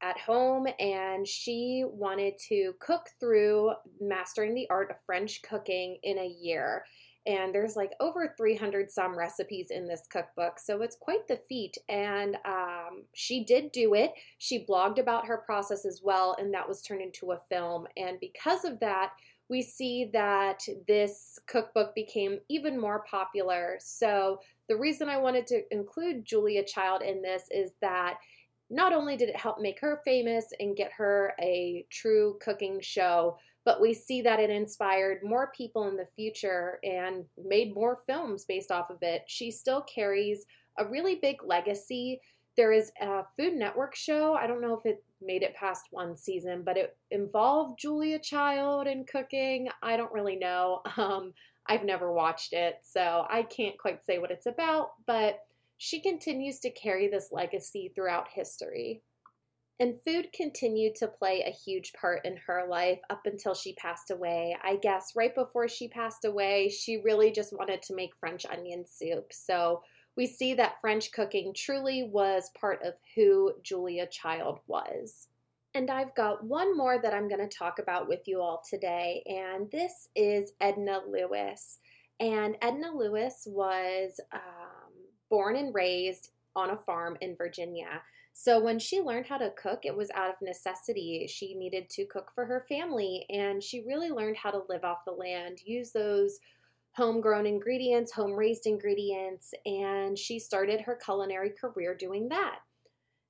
at 0.04 0.18
home 0.18 0.66
and 0.78 1.26
she 1.26 1.84
wanted 1.86 2.34
to 2.48 2.74
cook 2.78 3.08
through 3.18 3.72
mastering 4.00 4.54
the 4.54 4.68
art 4.68 4.90
of 4.90 4.96
French 5.06 5.40
cooking 5.42 5.98
in 6.02 6.18
a 6.18 6.26
year. 6.26 6.84
And 7.26 7.54
there's 7.54 7.74
like 7.74 7.92
over 8.00 8.34
300 8.36 8.90
some 8.90 9.16
recipes 9.16 9.68
in 9.70 9.86
this 9.86 10.02
cookbook, 10.10 10.58
so 10.58 10.82
it's 10.82 10.96
quite 11.00 11.26
the 11.26 11.40
feat. 11.48 11.78
And 11.88 12.36
um, 12.44 13.04
she 13.14 13.44
did 13.44 13.72
do 13.72 13.94
it. 13.94 14.12
She 14.36 14.66
blogged 14.66 14.98
about 14.98 15.26
her 15.26 15.38
process 15.38 15.86
as 15.86 16.02
well, 16.04 16.36
and 16.38 16.52
that 16.52 16.68
was 16.68 16.82
turned 16.82 17.00
into 17.00 17.32
a 17.32 17.40
film. 17.48 17.86
And 17.96 18.20
because 18.20 18.66
of 18.66 18.78
that, 18.80 19.12
we 19.48 19.62
see 19.62 20.10
that 20.12 20.60
this 20.86 21.38
cookbook 21.46 21.94
became 21.94 22.40
even 22.50 22.78
more 22.78 23.04
popular. 23.10 23.78
So, 23.80 24.40
the 24.68 24.76
reason 24.76 25.08
I 25.10 25.18
wanted 25.18 25.46
to 25.48 25.62
include 25.70 26.24
Julia 26.24 26.64
Child 26.64 27.02
in 27.02 27.20
this 27.20 27.44
is 27.50 27.72
that 27.82 28.18
not 28.70 28.92
only 28.92 29.16
did 29.16 29.28
it 29.28 29.36
help 29.36 29.60
make 29.60 29.80
her 29.80 30.00
famous 30.04 30.46
and 30.58 30.76
get 30.76 30.92
her 30.92 31.34
a 31.40 31.84
true 31.90 32.38
cooking 32.40 32.80
show, 32.80 33.36
but 33.64 33.80
we 33.80 33.94
see 33.94 34.20
that 34.22 34.40
it 34.40 34.50
inspired 34.50 35.22
more 35.22 35.52
people 35.56 35.88
in 35.88 35.96
the 35.96 36.08
future 36.16 36.78
and 36.84 37.24
made 37.42 37.74
more 37.74 38.00
films 38.06 38.44
based 38.44 38.70
off 38.70 38.90
of 38.90 38.98
it. 39.02 39.22
She 39.26 39.50
still 39.50 39.82
carries 39.82 40.44
a 40.78 40.86
really 40.86 41.16
big 41.16 41.36
legacy. 41.44 42.20
There 42.56 42.72
is 42.72 42.92
a 43.00 43.22
Food 43.36 43.54
Network 43.54 43.94
show. 43.94 44.34
I 44.34 44.46
don't 44.46 44.60
know 44.60 44.74
if 44.78 44.86
it 44.86 45.02
made 45.20 45.42
it 45.42 45.54
past 45.54 45.86
one 45.90 46.14
season, 46.14 46.62
but 46.64 46.76
it 46.76 46.96
involved 47.10 47.78
Julia 47.80 48.18
Child 48.18 48.86
and 48.86 49.06
cooking. 49.06 49.68
I 49.82 49.96
don't 49.96 50.12
really 50.12 50.36
know. 50.36 50.82
Um, 50.96 51.32
I've 51.66 51.84
never 51.84 52.12
watched 52.12 52.52
it, 52.52 52.76
so 52.82 53.26
I 53.30 53.42
can't 53.42 53.78
quite 53.78 54.04
say 54.04 54.18
what 54.18 54.30
it's 54.30 54.44
about, 54.44 54.90
but 55.06 55.40
she 55.78 56.00
continues 56.00 56.60
to 56.60 56.70
carry 56.70 57.08
this 57.08 57.30
legacy 57.32 57.92
throughout 57.94 58.28
history. 58.32 59.02
And 59.80 60.00
food 60.06 60.28
continued 60.32 60.94
to 60.96 61.08
play 61.08 61.42
a 61.42 61.50
huge 61.50 61.92
part 61.94 62.24
in 62.24 62.36
her 62.46 62.66
life 62.68 63.00
up 63.10 63.22
until 63.26 63.54
she 63.54 63.74
passed 63.74 64.10
away. 64.10 64.56
I 64.62 64.76
guess 64.76 65.12
right 65.16 65.34
before 65.34 65.66
she 65.66 65.88
passed 65.88 66.24
away, 66.24 66.68
she 66.68 67.02
really 67.02 67.32
just 67.32 67.52
wanted 67.52 67.82
to 67.82 67.94
make 67.94 68.16
French 68.20 68.46
onion 68.46 68.84
soup. 68.86 69.32
So 69.32 69.82
we 70.16 70.26
see 70.26 70.54
that 70.54 70.80
French 70.80 71.10
cooking 71.10 71.52
truly 71.56 72.04
was 72.04 72.50
part 72.58 72.80
of 72.84 72.94
who 73.16 73.52
Julia 73.64 74.06
Child 74.06 74.60
was. 74.68 75.26
And 75.74 75.90
I've 75.90 76.14
got 76.14 76.44
one 76.44 76.76
more 76.76 77.00
that 77.02 77.12
I'm 77.12 77.28
going 77.28 77.40
to 77.40 77.56
talk 77.56 77.80
about 77.80 78.06
with 78.06 78.20
you 78.26 78.40
all 78.40 78.62
today, 78.68 79.24
and 79.26 79.68
this 79.72 80.08
is 80.14 80.52
Edna 80.60 81.00
Lewis. 81.08 81.80
And 82.20 82.56
Edna 82.62 82.92
Lewis 82.94 83.42
was 83.44 84.20
um, 84.32 84.63
born 85.30 85.56
and 85.56 85.74
raised 85.74 86.30
on 86.56 86.70
a 86.70 86.76
farm 86.76 87.16
in 87.20 87.36
Virginia. 87.36 88.02
So 88.32 88.60
when 88.60 88.80
she 88.80 89.00
learned 89.00 89.26
how 89.26 89.38
to 89.38 89.52
cook, 89.56 89.80
it 89.84 89.96
was 89.96 90.10
out 90.12 90.28
of 90.28 90.34
necessity. 90.42 91.26
She 91.30 91.54
needed 91.54 91.88
to 91.90 92.04
cook 92.06 92.32
for 92.34 92.44
her 92.44 92.66
family, 92.68 93.24
and 93.30 93.62
she 93.62 93.84
really 93.86 94.10
learned 94.10 94.36
how 94.36 94.50
to 94.50 94.62
live 94.68 94.82
off 94.82 95.04
the 95.06 95.12
land, 95.12 95.60
use 95.64 95.92
those 95.92 96.40
homegrown 96.96 97.46
ingredients, 97.46 98.12
home 98.12 98.32
raised 98.32 98.66
ingredients, 98.66 99.54
and 99.66 100.18
she 100.18 100.38
started 100.38 100.80
her 100.80 100.98
culinary 101.04 101.50
career 101.50 101.94
doing 101.94 102.28
that. 102.28 102.58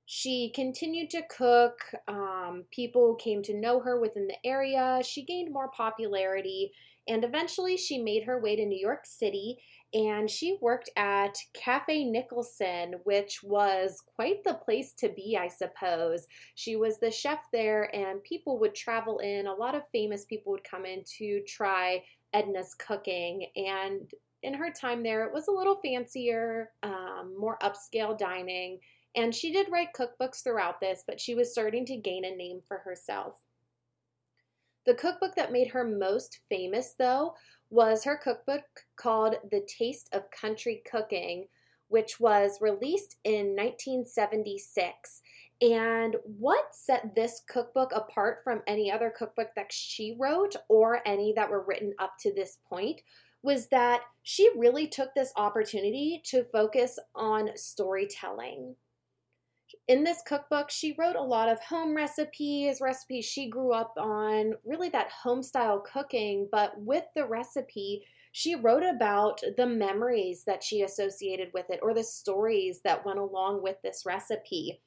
She 0.07 0.51
continued 0.53 1.09
to 1.11 1.23
cook. 1.29 1.79
Um, 2.07 2.65
people 2.71 3.15
came 3.15 3.41
to 3.43 3.59
know 3.59 3.79
her 3.79 3.99
within 3.99 4.27
the 4.27 4.37
area. 4.43 5.01
She 5.03 5.23
gained 5.23 5.51
more 5.51 5.69
popularity, 5.69 6.71
and 7.07 7.23
eventually 7.23 7.77
she 7.77 7.97
made 7.97 8.23
her 8.23 8.39
way 8.39 8.55
to 8.55 8.65
New 8.65 8.79
York 8.79 9.05
City 9.05 9.59
and 9.95 10.29
she 10.29 10.57
worked 10.61 10.89
at 10.97 11.37
Cafe 11.53 12.03
Nicholson, 12.03 12.95
which 13.05 13.39
was 13.41 14.03
quite 14.15 14.43
the 14.43 14.55
place 14.55 14.91
to 14.95 15.07
be, 15.07 15.37
I 15.39 15.47
suppose. 15.47 16.27
She 16.55 16.75
was 16.75 16.99
the 16.99 17.09
chef 17.09 17.39
there, 17.53 17.95
and 17.95 18.21
people 18.21 18.59
would 18.59 18.75
travel 18.75 19.19
in. 19.19 19.47
A 19.47 19.53
lot 19.53 19.73
of 19.73 19.83
famous 19.93 20.25
people 20.25 20.51
would 20.51 20.65
come 20.65 20.85
in 20.85 21.01
to 21.19 21.41
try 21.47 22.03
Edna's 22.33 22.75
cooking. 22.75 23.47
And 23.55 24.11
in 24.43 24.53
her 24.53 24.69
time 24.69 25.01
there, 25.01 25.23
it 25.23 25.33
was 25.33 25.47
a 25.47 25.53
little 25.53 25.79
fancier, 25.81 26.73
um, 26.83 27.33
more 27.39 27.57
upscale 27.63 28.17
dining. 28.17 28.79
And 29.15 29.33
she 29.33 29.53
did 29.53 29.71
write 29.71 29.93
cookbooks 29.97 30.43
throughout 30.43 30.81
this, 30.81 31.05
but 31.07 31.21
she 31.21 31.35
was 31.35 31.53
starting 31.53 31.85
to 31.85 31.95
gain 31.95 32.25
a 32.25 32.35
name 32.35 32.59
for 32.67 32.79
herself. 32.79 33.39
The 34.85 34.93
cookbook 34.93 35.35
that 35.35 35.51
made 35.51 35.69
her 35.69 35.83
most 35.83 36.41
famous, 36.49 36.95
though, 36.99 37.33
was 37.69 38.03
her 38.03 38.17
cookbook 38.17 38.63
called 38.95 39.35
The 39.51 39.67
Taste 39.67 40.09
of 40.13 40.31
Country 40.31 40.81
Cooking, 40.89 41.47
which 41.87 42.19
was 42.19 42.61
released 42.61 43.17
in 43.23 43.55
1976. 43.55 45.21
And 45.61 46.15
what 46.23 46.75
set 46.75 47.15
this 47.15 47.41
cookbook 47.47 47.91
apart 47.93 48.39
from 48.43 48.61
any 48.67 48.91
other 48.91 49.09
cookbook 49.09 49.49
that 49.55 49.71
she 49.71 50.15
wrote 50.19 50.55
or 50.67 51.01
any 51.05 51.33
that 51.33 51.49
were 51.49 51.63
written 51.65 51.93
up 51.99 52.13
to 52.19 52.33
this 52.33 52.57
point 52.67 53.01
was 53.41 53.67
that 53.67 54.01
she 54.23 54.49
really 54.57 54.87
took 54.87 55.13
this 55.13 55.31
opportunity 55.35 56.21
to 56.25 56.43
focus 56.45 56.97
on 57.13 57.49
storytelling 57.55 58.75
in 59.87 60.03
this 60.03 60.21
cookbook, 60.25 60.71
she 60.71 60.95
wrote 60.97 61.15
a 61.15 61.21
lot 61.21 61.49
of 61.49 61.59
home 61.61 61.95
recipes, 61.95 62.81
recipes 62.81 63.25
she 63.25 63.49
grew 63.49 63.71
up 63.71 63.93
on, 63.97 64.53
really 64.65 64.89
that 64.89 65.11
home 65.11 65.43
style 65.43 65.79
cooking. 65.79 66.47
But 66.51 66.73
with 66.77 67.03
the 67.15 67.25
recipe, 67.25 68.03
she 68.31 68.55
wrote 68.55 68.83
about 68.83 69.41
the 69.57 69.65
memories 69.65 70.43
that 70.45 70.63
she 70.63 70.81
associated 70.81 71.49
with 71.53 71.69
it 71.69 71.79
or 71.81 71.93
the 71.93 72.03
stories 72.03 72.81
that 72.83 73.05
went 73.05 73.19
along 73.19 73.61
with 73.61 73.77
this 73.83 74.03
recipe. 74.05 74.81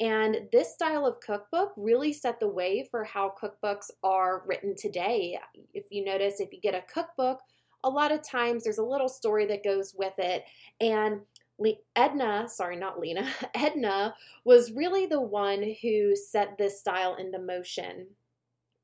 And 0.00 0.48
this 0.52 0.72
style 0.72 1.06
of 1.06 1.20
cookbook 1.20 1.72
really 1.76 2.12
set 2.12 2.38
the 2.38 2.48
way 2.48 2.86
for 2.90 3.04
how 3.04 3.34
cookbooks 3.42 3.90
are 4.02 4.42
written 4.46 4.74
today. 4.76 5.38
If 5.74 5.86
you 5.90 6.04
notice, 6.04 6.40
if 6.40 6.52
you 6.52 6.60
get 6.60 6.74
a 6.74 6.84
cookbook, 6.92 7.38
a 7.84 7.90
lot 7.90 8.12
of 8.12 8.22
times 8.22 8.64
there's 8.64 8.78
a 8.78 8.84
little 8.84 9.08
story 9.08 9.46
that 9.46 9.64
goes 9.64 9.94
with 9.96 10.14
it. 10.18 10.44
And 10.80 11.20
Edna, 11.96 12.48
sorry, 12.48 12.76
not 12.76 12.98
Lena, 13.00 13.28
Edna 13.54 14.14
was 14.44 14.72
really 14.72 15.06
the 15.06 15.20
one 15.20 15.74
who 15.82 16.16
set 16.16 16.58
this 16.58 16.80
style 16.80 17.16
into 17.16 17.38
motion. 17.38 18.06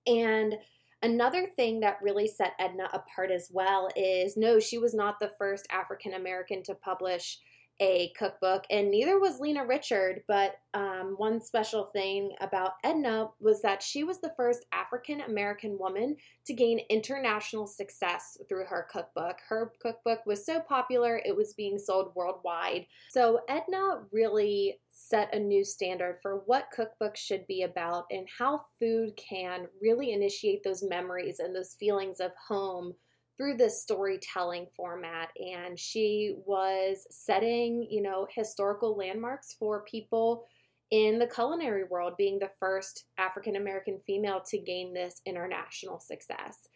And 0.06 0.58
Another 1.02 1.46
thing 1.54 1.80
that 1.80 2.02
really 2.02 2.26
set 2.26 2.54
Edna 2.58 2.88
apart 2.92 3.30
as 3.30 3.50
well 3.52 3.88
is 3.94 4.36
no, 4.36 4.58
she 4.58 4.78
was 4.78 4.94
not 4.94 5.20
the 5.20 5.30
first 5.38 5.66
African 5.70 6.14
American 6.14 6.62
to 6.64 6.74
publish 6.74 7.38
a 7.80 8.12
cookbook, 8.18 8.64
and 8.70 8.90
neither 8.90 9.18
was 9.18 9.40
Lena 9.40 9.64
Richard. 9.64 10.22
But 10.26 10.56
um, 10.74 11.14
one 11.16 11.40
special 11.40 11.86
thing 11.86 12.32
about 12.40 12.72
Edna 12.84 13.28
was 13.40 13.62
that 13.62 13.82
she 13.82 14.04
was 14.04 14.20
the 14.20 14.32
first 14.36 14.66
African 14.72 15.22
American 15.22 15.78
woman 15.78 16.16
to 16.46 16.54
gain 16.54 16.80
international 16.90 17.66
success 17.66 18.38
through 18.48 18.64
her 18.64 18.86
cookbook. 18.90 19.36
Her 19.48 19.72
cookbook 19.80 20.24
was 20.26 20.44
so 20.44 20.60
popular, 20.60 21.20
it 21.24 21.36
was 21.36 21.54
being 21.54 21.78
sold 21.78 22.12
worldwide. 22.14 22.86
So 23.10 23.40
Edna 23.48 24.02
really 24.12 24.80
set 24.90 25.32
a 25.34 25.38
new 25.38 25.64
standard 25.64 26.18
for 26.20 26.42
what 26.46 26.72
cookbooks 26.76 27.16
should 27.16 27.46
be 27.46 27.62
about 27.62 28.04
and 28.10 28.26
how 28.36 28.62
food 28.78 29.16
can 29.16 29.68
really 29.80 30.12
initiate 30.12 30.62
those 30.64 30.82
memories 30.82 31.38
and 31.38 31.54
those 31.54 31.74
feelings 31.74 32.20
of 32.20 32.32
home 32.48 32.94
through 33.38 33.56
this 33.56 33.80
storytelling 33.80 34.66
format 34.76 35.30
and 35.38 35.78
she 35.78 36.34
was 36.44 37.06
setting 37.10 37.86
you 37.88 38.02
know 38.02 38.26
historical 38.34 38.96
landmarks 38.96 39.54
for 39.58 39.84
people 39.84 40.44
in 40.90 41.18
the 41.18 41.26
culinary 41.26 41.84
world 41.84 42.14
being 42.18 42.38
the 42.38 42.50
first 42.58 43.04
african 43.16 43.56
american 43.56 43.98
female 44.06 44.42
to 44.46 44.58
gain 44.58 44.92
this 44.92 45.22
international 45.24 46.00
success. 46.00 46.68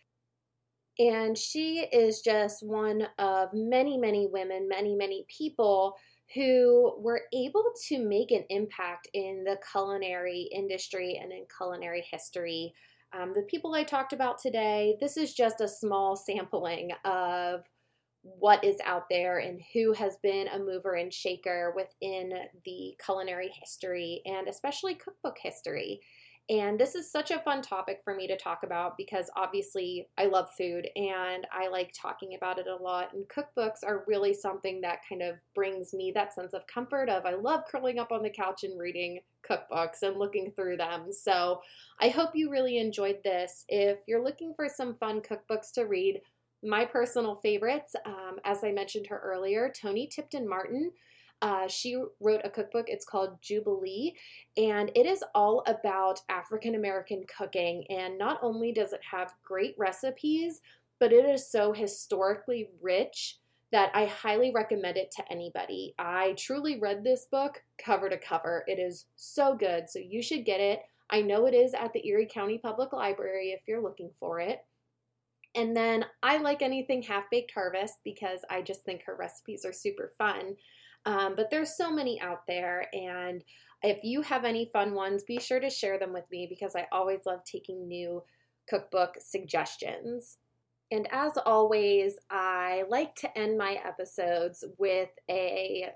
And 0.98 1.38
she 1.38 1.86
is 1.90 2.20
just 2.20 2.62
one 2.62 3.08
of 3.18 3.48
many 3.54 3.96
many 3.96 4.28
women 4.30 4.68
many 4.68 4.94
many 4.94 5.24
people 5.34 5.96
who 6.34 6.94
were 6.98 7.22
able 7.34 7.64
to 7.88 7.98
make 7.98 8.30
an 8.30 8.44
impact 8.48 9.08
in 9.12 9.44
the 9.44 9.58
culinary 9.70 10.48
industry 10.54 11.18
and 11.22 11.32
in 11.32 11.44
culinary 11.56 12.04
history 12.10 12.72
um, 13.12 13.32
the 13.34 13.42
people 13.42 13.74
I 13.74 13.84
talked 13.84 14.12
about 14.12 14.38
today, 14.40 14.96
this 15.00 15.16
is 15.16 15.34
just 15.34 15.60
a 15.60 15.68
small 15.68 16.16
sampling 16.16 16.90
of 17.04 17.62
what 18.22 18.64
is 18.64 18.76
out 18.84 19.08
there 19.10 19.38
and 19.38 19.60
who 19.74 19.92
has 19.92 20.16
been 20.22 20.48
a 20.48 20.58
mover 20.58 20.94
and 20.94 21.12
shaker 21.12 21.74
within 21.76 22.32
the 22.64 22.96
culinary 23.04 23.50
history 23.60 24.22
and 24.24 24.48
especially 24.48 24.94
cookbook 24.94 25.36
history. 25.42 26.00
And 26.48 26.78
this 26.78 26.94
is 26.94 27.10
such 27.10 27.30
a 27.30 27.38
fun 27.40 27.62
topic 27.62 28.00
for 28.04 28.14
me 28.14 28.26
to 28.26 28.36
talk 28.36 28.60
about 28.64 28.96
because 28.96 29.30
obviously 29.36 30.08
I 30.18 30.26
love 30.26 30.48
food 30.58 30.88
and 30.96 31.46
I 31.52 31.68
like 31.68 31.92
talking 32.00 32.34
about 32.36 32.58
it 32.58 32.66
a 32.66 32.76
lot. 32.76 33.14
And 33.14 33.24
cookbooks 33.28 33.84
are 33.86 34.04
really 34.08 34.34
something 34.34 34.80
that 34.80 34.98
kind 35.08 35.22
of 35.22 35.36
brings 35.54 35.94
me 35.94 36.12
that 36.14 36.34
sense 36.34 36.52
of 36.52 36.66
comfort 36.66 37.08
of 37.08 37.24
I 37.24 37.34
love 37.34 37.62
curling 37.70 37.98
up 37.98 38.10
on 38.10 38.22
the 38.22 38.30
couch 38.30 38.64
and 38.64 38.78
reading 38.78 39.20
cookbooks 39.48 40.02
and 40.02 40.18
looking 40.18 40.52
through 40.52 40.76
them. 40.76 41.12
So 41.12 41.60
I 42.00 42.08
hope 42.08 42.30
you 42.34 42.50
really 42.50 42.78
enjoyed 42.78 43.18
this. 43.24 43.64
If 43.68 43.98
you're 44.06 44.24
looking 44.24 44.54
for 44.54 44.68
some 44.68 44.94
fun 44.94 45.20
cookbooks 45.20 45.72
to 45.74 45.82
read, 45.82 46.20
my 46.64 46.84
personal 46.84 47.36
favorites, 47.36 47.96
um, 48.06 48.38
as 48.44 48.62
I 48.62 48.70
mentioned 48.70 49.06
her 49.08 49.18
earlier, 49.18 49.72
Toni 49.74 50.06
Tipton-Martin. 50.06 50.92
Uh, 51.40 51.66
she 51.66 52.00
wrote 52.20 52.40
a 52.44 52.50
cookbook. 52.50 52.88
It's 52.88 53.04
called 53.04 53.42
Jubilee, 53.42 54.14
and 54.56 54.92
it 54.94 55.06
is 55.06 55.24
all 55.34 55.64
about 55.66 56.20
African 56.28 56.76
American 56.76 57.24
cooking. 57.36 57.84
And 57.90 58.16
not 58.16 58.38
only 58.42 58.70
does 58.70 58.92
it 58.92 59.00
have 59.10 59.34
great 59.42 59.74
recipes, 59.76 60.60
but 61.00 61.12
it 61.12 61.24
is 61.24 61.50
so 61.50 61.72
historically 61.72 62.68
rich 62.80 63.38
that 63.72 63.90
I 63.94 64.04
highly 64.04 64.52
recommend 64.54 64.98
it 64.98 65.10
to 65.16 65.32
anybody. 65.32 65.94
I 65.98 66.34
truly 66.38 66.78
read 66.78 67.02
this 67.02 67.26
book 67.32 67.62
cover 67.82 68.08
to 68.08 68.18
cover. 68.18 68.64
It 68.66 68.78
is 68.78 69.06
so 69.16 69.56
good, 69.56 69.88
so 69.88 69.98
you 69.98 70.22
should 70.22 70.44
get 70.44 70.60
it. 70.60 70.80
I 71.10 71.22
know 71.22 71.46
it 71.46 71.54
is 71.54 71.74
at 71.74 71.92
the 71.92 72.06
Erie 72.06 72.28
County 72.32 72.58
Public 72.58 72.92
Library 72.92 73.50
if 73.50 73.62
you're 73.66 73.82
looking 73.82 74.10
for 74.20 74.40
it. 74.40 74.58
And 75.54 75.76
then 75.76 76.04
I 76.22 76.38
like 76.38 76.62
anything 76.62 77.02
Half 77.02 77.24
Baked 77.30 77.52
Harvest 77.54 77.96
because 78.04 78.40
I 78.50 78.62
just 78.62 78.82
think 78.84 79.02
her 79.04 79.16
recipes 79.16 79.64
are 79.64 79.72
super 79.72 80.12
fun. 80.16 80.54
Um, 81.04 81.34
but 81.36 81.50
there's 81.50 81.76
so 81.76 81.90
many 81.90 82.20
out 82.20 82.46
there, 82.46 82.86
and 82.92 83.42
if 83.82 83.98
you 84.04 84.22
have 84.22 84.44
any 84.44 84.70
fun 84.72 84.94
ones, 84.94 85.24
be 85.24 85.40
sure 85.40 85.58
to 85.58 85.68
share 85.68 85.98
them 85.98 86.12
with 86.12 86.24
me 86.30 86.46
because 86.48 86.76
I 86.76 86.86
always 86.92 87.26
love 87.26 87.40
taking 87.44 87.88
new 87.88 88.22
cookbook 88.68 89.16
suggestions. 89.18 90.38
And 90.92 91.08
as 91.10 91.38
always, 91.46 92.18
I 92.30 92.84
like 92.90 93.14
to 93.16 93.38
end 93.38 93.56
my 93.56 93.78
episodes 93.82 94.62
with 94.76 95.08
a 95.30 95.88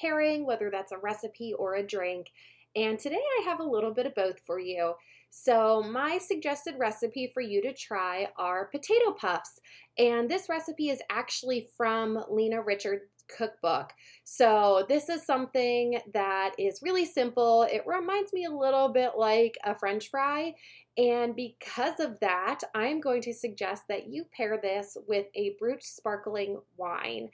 pairing, 0.00 0.46
whether 0.46 0.70
that's 0.70 0.92
a 0.92 0.98
recipe 0.98 1.52
or 1.52 1.74
a 1.74 1.82
drink. 1.84 2.30
And 2.76 2.96
today 2.96 3.20
I 3.40 3.42
have 3.46 3.58
a 3.58 3.64
little 3.64 3.92
bit 3.92 4.06
of 4.06 4.14
both 4.14 4.38
for 4.46 4.60
you. 4.60 4.94
So, 5.30 5.82
my 5.82 6.18
suggested 6.18 6.76
recipe 6.78 7.32
for 7.34 7.40
you 7.40 7.60
to 7.62 7.72
try 7.72 8.28
are 8.36 8.66
potato 8.66 9.10
puffs. 9.10 9.58
And 9.98 10.30
this 10.30 10.48
recipe 10.48 10.88
is 10.88 11.02
actually 11.10 11.66
from 11.76 12.24
Lena 12.30 12.62
Richard 12.62 13.00
cookbook. 13.28 13.92
So, 14.24 14.84
this 14.88 15.08
is 15.08 15.24
something 15.24 16.00
that 16.12 16.54
is 16.58 16.82
really 16.82 17.04
simple. 17.04 17.64
It 17.64 17.82
reminds 17.86 18.32
me 18.32 18.44
a 18.44 18.50
little 18.50 18.88
bit 18.88 19.12
like 19.16 19.58
a 19.64 19.74
french 19.74 20.10
fry. 20.10 20.54
And 20.96 21.34
because 21.34 21.98
of 21.98 22.20
that, 22.20 22.60
I'm 22.74 23.00
going 23.00 23.22
to 23.22 23.34
suggest 23.34 23.84
that 23.88 24.06
you 24.06 24.24
pair 24.36 24.58
this 24.62 24.96
with 25.08 25.26
a 25.34 25.56
brut 25.58 25.82
sparkling 25.82 26.60
wine. 26.76 27.30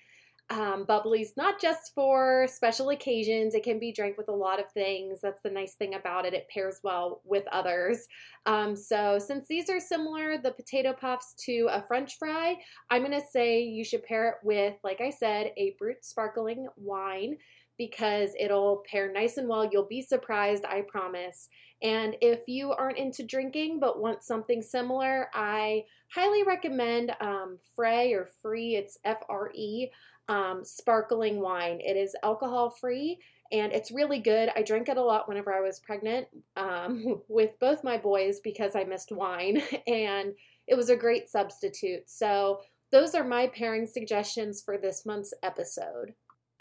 Um, 0.51 0.85
bubbly's 0.85 1.37
not 1.37 1.61
just 1.61 1.95
for 1.95 2.47
special 2.49 2.91
occasions. 2.91 3.55
It 3.55 3.63
can 3.63 3.79
be 3.79 3.93
drank 3.93 4.19
with 4.19 4.29
a 4.29 4.33
lot 4.33 4.59
of 4.59 4.71
things. 4.73 5.21
That's 5.21 5.43
the 5.43 5.51
nice 5.51 5.75
thing 5.75 5.95
about 5.95 6.27
it. 6.27 6.35
It 6.35 6.49
pairs 6.53 6.81
well 6.83 7.21
with 7.25 7.45
others. 7.53 8.09
Um, 8.47 8.75
so, 8.75 9.21
since 9.21 9.47
these 9.47 9.71
are 9.71 9.79
similar, 9.79 10.39
the 10.39 10.51
potato 10.51 10.93
puffs 10.93 11.35
to 11.45 11.69
a 11.71 11.83
french 11.87 12.19
fry, 12.19 12.57
I'm 12.91 13.05
going 13.05 13.19
to 13.19 13.27
say 13.27 13.63
you 13.63 13.85
should 13.85 14.03
pair 14.03 14.29
it 14.31 14.35
with, 14.43 14.75
like 14.83 15.01
I 15.01 15.11
said, 15.11 15.53
a 15.57 15.77
brut 15.79 15.99
sparkling 16.03 16.67
wine 16.77 17.37
because 17.81 18.35
it'll 18.39 18.85
pair 18.87 19.11
nice 19.11 19.39
and 19.39 19.49
well. 19.49 19.65
You'll 19.65 19.89
be 19.89 20.03
surprised, 20.03 20.67
I 20.67 20.83
promise. 20.83 21.49
And 21.83 22.15
if 22.21 22.41
you 22.47 22.73
aren't 22.73 22.99
into 22.99 23.23
drinking 23.25 23.81
but 23.81 23.99
want 23.99 24.23
something 24.23 24.61
similar, 24.61 25.31
I 25.33 25.85
highly 26.15 26.43
recommend 26.43 27.17
um, 27.23 27.59
Frey 27.75 28.13
or 28.13 28.29
Free, 28.43 28.75
it's 28.75 28.99
F 29.07 29.23
R 29.31 29.51
E 29.55 29.89
um, 30.29 30.61
sparkling 30.63 31.41
wine. 31.41 31.81
It 31.81 31.97
is 31.97 32.15
alcohol 32.23 32.69
free 32.69 33.19
and 33.51 33.73
it's 33.73 33.91
really 33.91 34.19
good. 34.19 34.51
I 34.55 34.63
drank 34.63 34.91
it 34.91 34.99
a 34.99 35.03
lot 35.03 35.27
whenever 35.27 35.51
I 35.51 35.63
was 35.63 35.81
pregnant 35.81 36.27
um, 36.57 37.23
with 37.29 37.59
both 37.61 37.83
my 37.83 37.97
boys 37.97 38.41
because 38.45 38.77
I 38.77 38.85
missed 38.85 39.11
wine, 39.11 39.63
and 39.87 40.35
it 40.69 40.77
was 40.77 40.91
a 40.91 40.97
great 40.97 41.31
substitute. 41.31 42.11
So, 42.11 42.61
those 42.93 43.15
are 43.15 43.25
my 43.25 43.47
pairing 43.47 43.87
suggestions 43.87 44.61
for 44.61 44.77
this 44.77 45.07
month's 45.07 45.33
episode. 45.45 46.13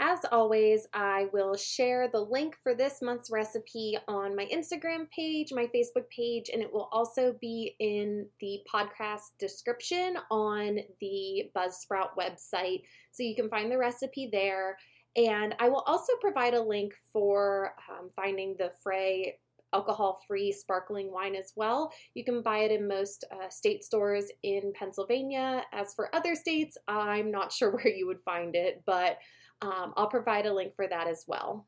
As 0.01 0.19
always, 0.31 0.87
I 0.93 1.27
will 1.33 1.57
share 1.57 2.07
the 2.07 2.21
link 2.21 2.55
for 2.63 2.73
this 2.73 3.01
month's 3.01 3.29
recipe 3.29 3.97
on 4.07 4.33
my 4.33 4.45
Instagram 4.45 5.11
page, 5.11 5.51
my 5.51 5.67
Facebook 5.75 6.09
page, 6.09 6.49
and 6.53 6.61
it 6.61 6.71
will 6.71 6.87
also 6.93 7.35
be 7.41 7.75
in 7.79 8.25
the 8.39 8.61
podcast 8.73 9.37
description 9.39 10.15
on 10.31 10.79
the 11.01 11.51
Buzzsprout 11.53 12.15
website. 12.17 12.83
So 13.11 13.23
you 13.23 13.35
can 13.35 13.49
find 13.49 13.69
the 13.69 13.77
recipe 13.77 14.29
there. 14.31 14.77
And 15.17 15.53
I 15.59 15.67
will 15.67 15.83
also 15.85 16.13
provide 16.21 16.53
a 16.53 16.61
link 16.61 16.93
for 17.11 17.73
um, 17.91 18.09
finding 18.15 18.55
the 18.57 18.71
Frey 18.81 19.35
alcohol 19.73 20.21
free 20.27 20.51
sparkling 20.51 21.11
wine 21.11 21.35
as 21.35 21.51
well. 21.55 21.91
You 22.13 22.23
can 22.23 22.41
buy 22.41 22.59
it 22.59 22.71
in 22.71 22.87
most 22.87 23.25
uh, 23.31 23.49
state 23.49 23.83
stores 23.83 24.31
in 24.43 24.71
Pennsylvania. 24.73 25.63
As 25.73 25.93
for 25.93 26.13
other 26.15 26.35
states, 26.35 26.77
I'm 26.87 27.31
not 27.31 27.51
sure 27.53 27.71
where 27.71 27.89
you 27.89 28.07
would 28.07 28.21
find 28.23 28.55
it, 28.55 28.81
but 28.85 29.17
um, 29.61 29.93
I'll 29.97 30.07
provide 30.07 30.45
a 30.45 30.53
link 30.53 30.75
for 30.75 30.87
that 30.87 31.07
as 31.07 31.25
well. 31.27 31.65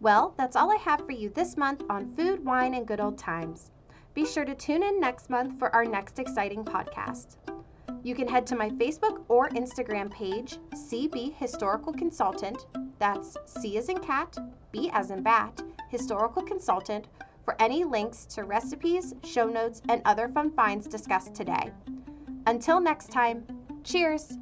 Well, 0.00 0.34
that's 0.36 0.56
all 0.56 0.70
I 0.70 0.76
have 0.76 1.04
for 1.04 1.12
you 1.12 1.30
this 1.30 1.56
month 1.56 1.82
on 1.90 2.14
food, 2.14 2.44
wine, 2.44 2.74
and 2.74 2.86
good 2.86 3.00
old 3.00 3.18
times. 3.18 3.70
Be 4.14 4.24
sure 4.24 4.44
to 4.44 4.54
tune 4.54 4.82
in 4.82 5.00
next 5.00 5.30
month 5.30 5.58
for 5.58 5.74
our 5.74 5.84
next 5.84 6.18
exciting 6.18 6.64
podcast. 6.64 7.36
You 8.02 8.14
can 8.14 8.28
head 8.28 8.46
to 8.48 8.56
my 8.56 8.70
Facebook 8.70 9.24
or 9.28 9.48
Instagram 9.50 10.10
page, 10.10 10.58
CB 10.72 11.34
Historical 11.36 11.92
Consultant. 11.92 12.66
That's 12.98 13.36
C 13.44 13.76
as 13.76 13.88
in 13.88 13.98
cat, 13.98 14.36
B 14.70 14.90
as 14.92 15.10
in 15.10 15.22
bat, 15.22 15.62
Historical 15.88 16.42
Consultant, 16.42 17.08
for 17.44 17.56
any 17.60 17.84
links 17.84 18.24
to 18.26 18.44
recipes, 18.44 19.14
show 19.24 19.46
notes, 19.46 19.82
and 19.88 20.02
other 20.04 20.28
fun 20.28 20.50
finds 20.52 20.86
discussed 20.86 21.34
today. 21.34 21.72
Until 22.46 22.80
next 22.80 23.10
time, 23.10 23.44
cheers! 23.84 24.38